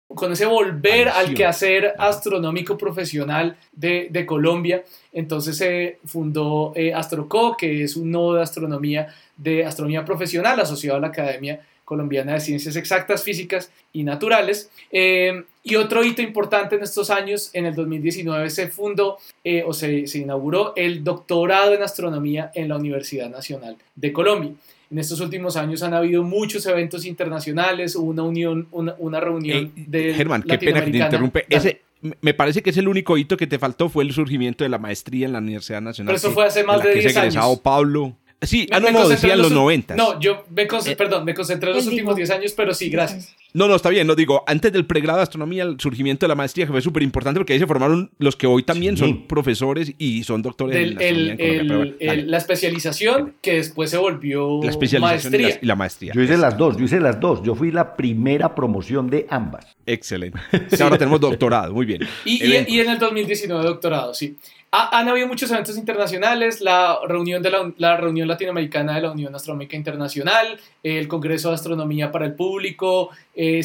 [0.07, 4.83] con ese volver al quehacer astronómico profesional de, de Colombia.
[5.11, 10.97] Entonces se fundó eh, AstroCo, que es un nodo de astronomía, de astronomía profesional asociado
[10.97, 14.71] a la Academia Colombiana de Ciencias Exactas, Físicas y Naturales.
[14.91, 19.73] Eh, y otro hito importante en estos años, en el 2019 se fundó eh, o
[19.73, 24.51] se, se, inauguró el doctorado en astronomía en la Universidad Nacional de Colombia.
[24.91, 29.71] En estos últimos años han habido muchos eventos internacionales, hubo una unión, una, una reunión
[29.75, 30.13] eh, de...
[30.13, 31.45] Germán, qué pena que te interrumpe.
[31.49, 31.81] Ese,
[32.21, 34.77] me parece que es el único hito que te faltó fue el surgimiento de la
[34.77, 36.13] maestría en la Universidad Nacional.
[36.13, 37.59] Pero eso fue hace más de 10 años.
[37.61, 38.17] Pablo.
[38.43, 39.95] Sí, ah, no, no, decía en los, 90.
[39.95, 43.35] No, yo me concentré, perdón, me concentré en los últimos 10 años, pero sí, gracias.
[43.53, 46.35] No, no, está bien, no digo, antes del pregrado de astronomía, el surgimiento de la
[46.35, 49.93] maestría que fue súper importante porque ahí se formaron los que hoy también son profesores
[49.99, 55.59] y son doctores en el, La especialización que después se volvió la especialización maestría.
[55.61, 56.13] Y, la, maestría.
[56.15, 59.67] Yo hice las dos, yo hice las dos, yo fui la primera promoción de ambas.
[59.85, 60.39] Excelente.
[60.81, 62.01] Ahora tenemos doctorado, muy bien.
[62.25, 64.35] Y, y, en el 2019 doctorado, sí
[64.75, 69.75] han habido muchos eventos internacionales, la reunión, de la, reunión latinoamericana de la Unión Astronómica
[69.75, 73.61] Internacional, el Congreso de Astronomía para el Público, eh,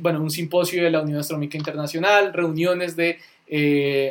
[0.00, 4.10] bueno, un simposio de la Unión Astronómica Internacional, reuniones de, eh,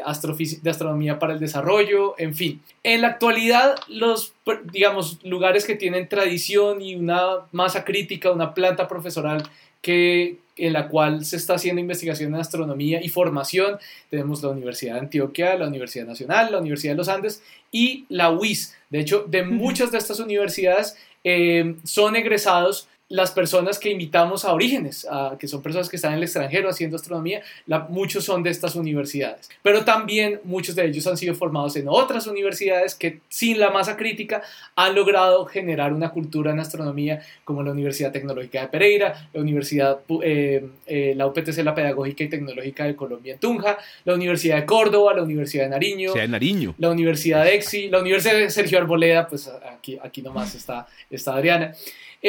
[0.61, 2.61] de astronomía para el desarrollo, en fin.
[2.83, 4.33] En la actualidad, los,
[4.71, 9.41] digamos, lugares que tienen tradición y una masa crítica, una planta profesoral
[9.81, 13.77] que, en la cual se está haciendo investigación en astronomía y formación.
[14.09, 17.41] Tenemos la Universidad de Antioquia, la Universidad Nacional, la Universidad de los Andes
[17.71, 18.75] y la UIS.
[18.89, 24.53] De hecho, de muchas de estas universidades eh, son egresados las personas que invitamos a
[24.53, 25.07] Orígenes,
[25.39, 27.41] que son personas que están en el extranjero haciendo astronomía,
[27.89, 29.49] muchos son de estas universidades.
[29.61, 33.95] Pero también muchos de ellos han sido formados en otras universidades que sin la masa
[33.95, 34.41] crítica
[34.75, 39.99] han logrado generar una cultura en astronomía como la Universidad Tecnológica de Pereira, la Universidad,
[40.23, 44.65] eh, eh, la UPTC, la Pedagógica y Tecnológica de Colombia en Tunja, la Universidad de
[44.65, 46.75] Córdoba, la Universidad de Nariño, Nariño.
[46.77, 51.35] la Universidad de EXI, la Universidad de Sergio Arboleda, pues aquí, aquí nomás está, está
[51.35, 51.73] Adriana.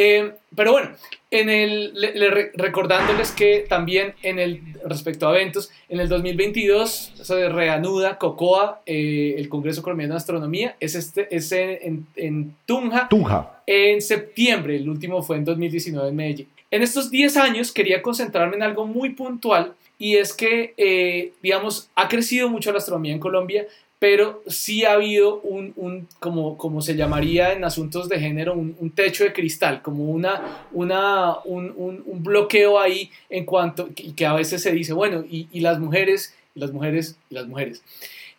[0.01, 0.91] Eh, pero bueno,
[1.33, 1.93] en el,
[2.55, 9.35] recordándoles que también en el, respecto a eventos, en el 2022 se reanuda COCOA, eh,
[9.37, 14.89] el Congreso Colombiano de Astronomía, es, este, es en, en, Tunja, Tunja, en septiembre, el
[14.89, 16.49] último fue en 2019 en Medellín.
[16.71, 21.91] En estos 10 años quería concentrarme en algo muy puntual y es que, eh, digamos,
[21.97, 23.67] ha crecido mucho la astronomía en Colombia,
[23.99, 28.91] pero sí ha habido un, un como, como, se llamaría en asuntos de género, un,
[28.95, 34.35] techo de cristal, como una, una, un, un, bloqueo ahí en cuanto, y que a
[34.35, 37.83] veces se dice, bueno, y, y las mujeres, y las mujeres, y las mujeres.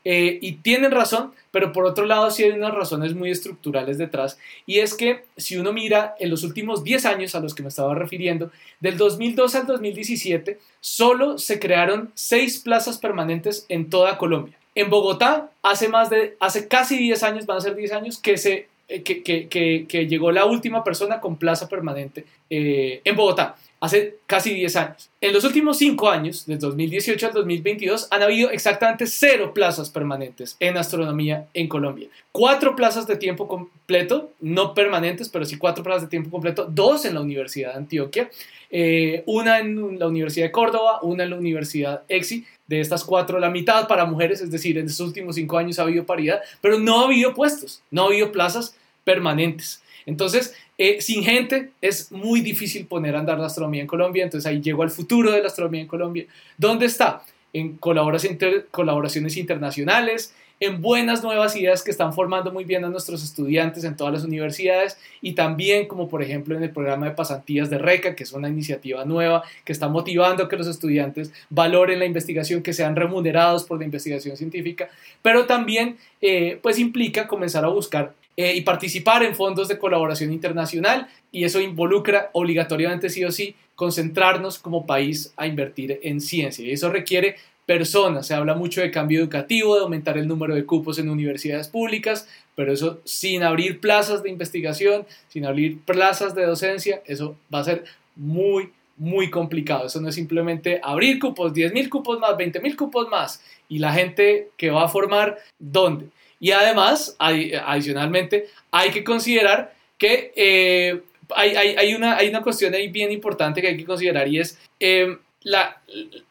[0.05, 4.37] Eh, y tienen razón, pero por otro lado sí hay unas razones muy estructurales detrás.
[4.65, 7.69] Y es que si uno mira en los últimos 10 años a los que me
[7.69, 14.58] estaba refiriendo, del 2002 al 2017, solo se crearon 6 plazas permanentes en toda Colombia.
[14.79, 18.37] En Bogotá, hace, más de, hace casi 10 años, van a ser 10 años, que,
[18.37, 23.57] se, eh, que, que, que, llegó la última persona con plaza permanente eh, en Bogotá
[23.79, 25.09] hace casi 10 años.
[25.21, 30.57] En los últimos 5 años, desde 2018 al 2022, han habido exactamente cero plazas permanentes
[30.59, 32.09] en astronomía en Colombia.
[32.31, 37.05] Cuatro plazas de tiempo completo, no permanentes, pero sí cuatro plazas de tiempo completo, dos
[37.05, 38.29] en la Universidad de Antioquia,
[38.71, 42.45] eh, una en la Universidad de Córdoba, una en la Universidad EXI.
[42.67, 45.83] De estas cuatro, la mitad para mujeres, es decir, en estos últimos cinco años ha
[45.83, 49.81] habido paridad, pero no ha habido puestos, no ha habido plazas permanentes.
[50.05, 54.49] Entonces, Eh, sin gente es muy difícil poner a andar la astronomía en Colombia, entonces
[54.49, 56.25] ahí llegó al futuro de la astronomía en Colombia.
[56.57, 57.21] ¿Dónde está?
[57.51, 63.83] En colaboraciones internacionales, en buenas nuevas ideas que están formando muy bien a nuestros estudiantes
[63.83, 67.77] en todas las universidades y también como por ejemplo en el programa de pasantías de
[67.77, 72.05] RECA, que es una iniciativa nueva que está motivando a que los estudiantes valoren la
[72.05, 74.87] investigación, que sean remunerados por la investigación científica,
[75.21, 80.31] pero también eh, pues implica comenzar a buscar eh, y participar en fondos de colaboración
[80.31, 86.65] internacional y eso involucra obligatoriamente sí o sí concentrarnos como país a invertir en ciencia
[86.65, 87.35] y eso requiere
[87.69, 88.25] personas.
[88.25, 92.27] Se habla mucho de cambio educativo, de aumentar el número de cupos en universidades públicas,
[92.55, 97.65] pero eso sin abrir plazas de investigación, sin abrir plazas de docencia, eso va a
[97.65, 97.83] ser
[98.15, 99.85] muy, muy complicado.
[99.85, 103.77] Eso no es simplemente abrir cupos, 10 mil cupos más, 20 mil cupos más, y
[103.77, 106.07] la gente que va a formar, ¿dónde?
[106.39, 111.01] Y además, adicionalmente, hay que considerar que eh,
[111.35, 114.39] hay, hay, hay, una, hay una cuestión ahí bien importante que hay que considerar y
[114.39, 114.57] es...
[114.79, 115.81] Eh, la,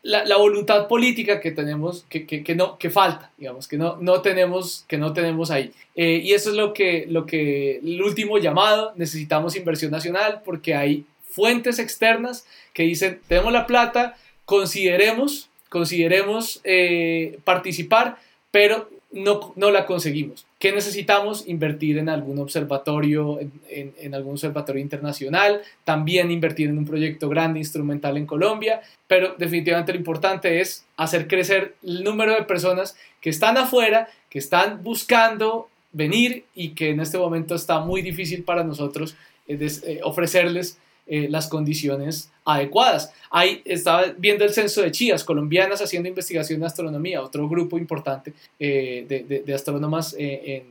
[0.02, 4.84] la, voluntad política que tenemos, que, que, no, que falta, digamos, que no, no, tenemos,
[4.86, 5.72] que no tenemos ahí.
[5.96, 10.74] Eh, y eso es lo que, lo que, el último llamado, necesitamos inversión nacional porque
[10.74, 18.18] hay fuentes externas que dicen, tenemos la plata, consideremos, consideremos eh, participar,
[18.50, 20.46] pero no, no la conseguimos.
[20.58, 21.48] ¿Qué necesitamos?
[21.48, 27.58] Invertir en algún observatorio, en, en, algún observatorio internacional, también invertir en un proyecto grande
[27.58, 33.30] instrumental en Colombia, pero definitivamente lo importante es hacer crecer el número de personas que
[33.30, 38.62] están afuera, que están buscando venir y que en este momento está muy difícil para
[38.62, 40.78] nosotros eh, eh, ofrecerles
[41.08, 43.12] eh, las condiciones adecuadas.
[43.30, 48.32] Ahí estaba viendo el censo de chías colombianas haciendo investigación de astronomía, otro grupo importante
[48.58, 50.64] eh, de, de, astrónomas eh,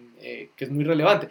[0.55, 1.29] que es muy relevante.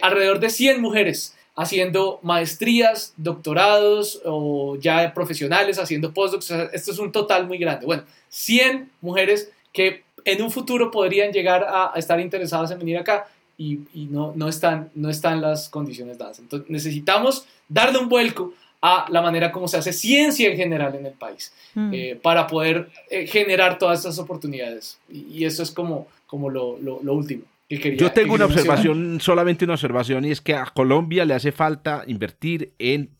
[0.00, 6.50] alrededor de 100 mujeres haciendo maestrías, doctorados o ya profesionales haciendo postdocs.
[6.50, 7.86] esto es un total muy grande.
[7.86, 13.28] Bueno, 100 mujeres que en un futuro podrían llegar a, estar interesadas en venir acá
[13.58, 16.38] y, y, no, no, están, no están las condiciones dadas.
[16.38, 21.06] Entonces necesitamos darle un vuelco a la manera como se hace ciencia en general en
[21.06, 21.90] el país, mm.
[21.94, 24.98] eh, para poder eh, generar todas esas oportunidades.
[25.08, 27.44] Y, eso es como, como lo, lo, último.
[27.68, 31.34] Que quería, Yo tengo una observación, solamente una observación, y es que a Colombia le
[31.34, 33.10] hace falta invertir en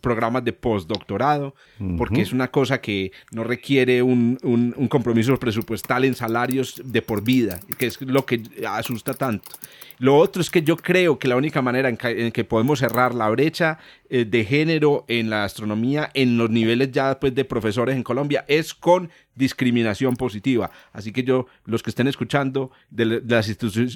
[0.00, 1.54] programas de postdoctorado,
[1.96, 7.22] porque es una cosa que no requiere un, un, compromiso presupuestal en salarios de por
[7.22, 9.50] vida, que es lo que asusta tanto.
[9.98, 13.28] Lo otro es que yo creo que la única manera en que, podemos cerrar la
[13.30, 13.78] brecha
[14.08, 18.44] eh, de género en la astronomía, en los niveles ya pues, de profesores en Colombia,
[18.48, 20.70] es con discriminación positiva.
[20.92, 23.48] Así que yo, los que estén escuchando, de, las,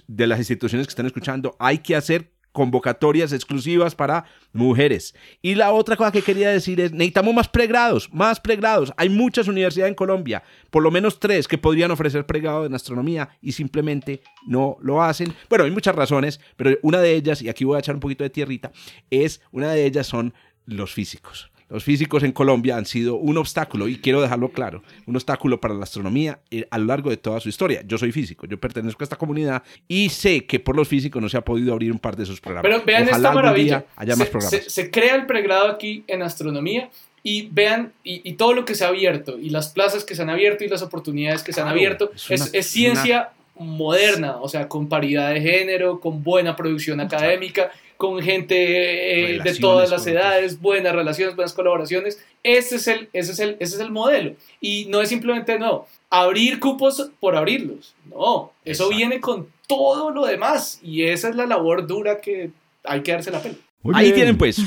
[0.07, 5.15] de las instituciones que estén escuchando, hay que hacer convocatorias exclusivas para mujeres.
[5.41, 8.93] Y la otra cosa que quería decir es, necesitamos más pregrados, más pregrados.
[8.97, 13.31] Hay muchas universidades en Colombia, por lo menos tres, que podrían ofrecer pregrado en astronomía
[13.41, 15.35] y simplemente no lo hacen.
[15.49, 18.25] Bueno, hay muchas razones, pero una de ellas, y aquí voy a echar un poquito
[18.25, 18.73] de tierrita,
[19.11, 20.35] es, una de ellas son
[20.67, 21.52] los físicos.
[21.73, 25.73] Los físicos en Colombia han sido un obstáculo, y quiero dejarlo claro, un obstáculo para
[25.73, 27.83] la astronomía eh, a lo largo de toda su historia.
[27.87, 31.31] Yo soy físico, yo pertenezco a esta comunidad y sé que por los físicos no
[31.31, 32.71] se ha podido abrir un par de esos programas.
[32.71, 33.87] Pero vean esta maravilla.
[33.97, 34.65] Haya más programas.
[34.67, 36.91] Se, crea el pregrado aquí en astronomía
[37.23, 40.29] y vean y, todo lo que se ha abierto y las plazas que se han
[40.29, 45.33] abierto y las oportunidades que se han abierto es, ciencia moderna, o sea, con paridad
[45.33, 47.71] de género, con buena producción académica
[48.03, 52.21] con gente eh, de todas las edades, buenas relaciones, buenas colaboraciones.
[52.43, 54.35] Ese es, el, ese, es el, ese es el modelo.
[54.61, 57.95] Y no es simplemente, no, abrir cupos por abrirlos.
[58.07, 60.81] No, eso viene con todo lo demás.
[60.83, 62.51] Y esa es la labor dura que
[62.83, 63.55] hay que darse la pena.
[63.95, 64.61] Ahí tienen pues.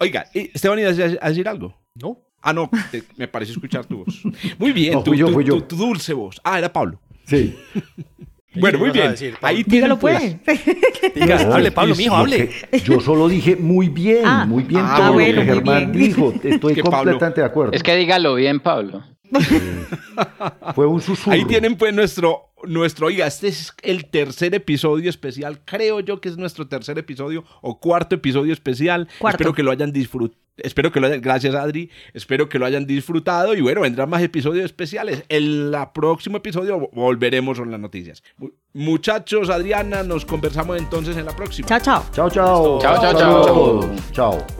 [0.00, 1.72] Oiga, Esteban, ¿ibas a decir algo?
[1.94, 2.18] No.
[2.42, 2.68] Ah, no,
[3.16, 4.20] me pareció escuchar tu voz.
[4.58, 5.62] Muy bien, tu, yo, yo.
[5.62, 6.40] tu, dulce voz.
[6.42, 6.98] Ah, era Pablo.
[7.24, 7.56] Sí.
[8.54, 9.14] Bueno, muy bien.
[9.42, 10.36] Ahí Dígalo pues.
[11.14, 12.50] Diga, hable, Pablo, mijo, hable.
[12.84, 14.44] Yo solo dije muy bien, ah.
[14.44, 16.34] muy bien ah, todo lo que Germán dijo.
[16.42, 17.72] Estoy completamente de acuerdo.
[17.72, 19.04] Es que dígalo bien, Pablo.
[20.74, 21.32] Fue un susurro.
[21.32, 26.28] Ahí tienen pues nuestro nuestro, oiga, este es el tercer episodio especial, creo yo que
[26.28, 29.08] es nuestro tercer episodio o cuarto episodio especial.
[29.28, 30.38] Espero que lo hayan disfrutado.
[30.56, 34.22] Espero que lo hayan, gracias Adri, espero que lo hayan disfrutado y bueno, vendrán más
[34.22, 35.24] episodios especiales.
[35.30, 38.22] En el próximo episodio volveremos con las noticias.
[38.74, 41.66] Muchachos, Adriana, nos conversamos entonces en la próxima.
[41.66, 42.04] Chao, chao.
[42.12, 42.78] Chao, chao.
[42.78, 43.96] Chao, chao, chao.
[44.12, 44.59] Chao.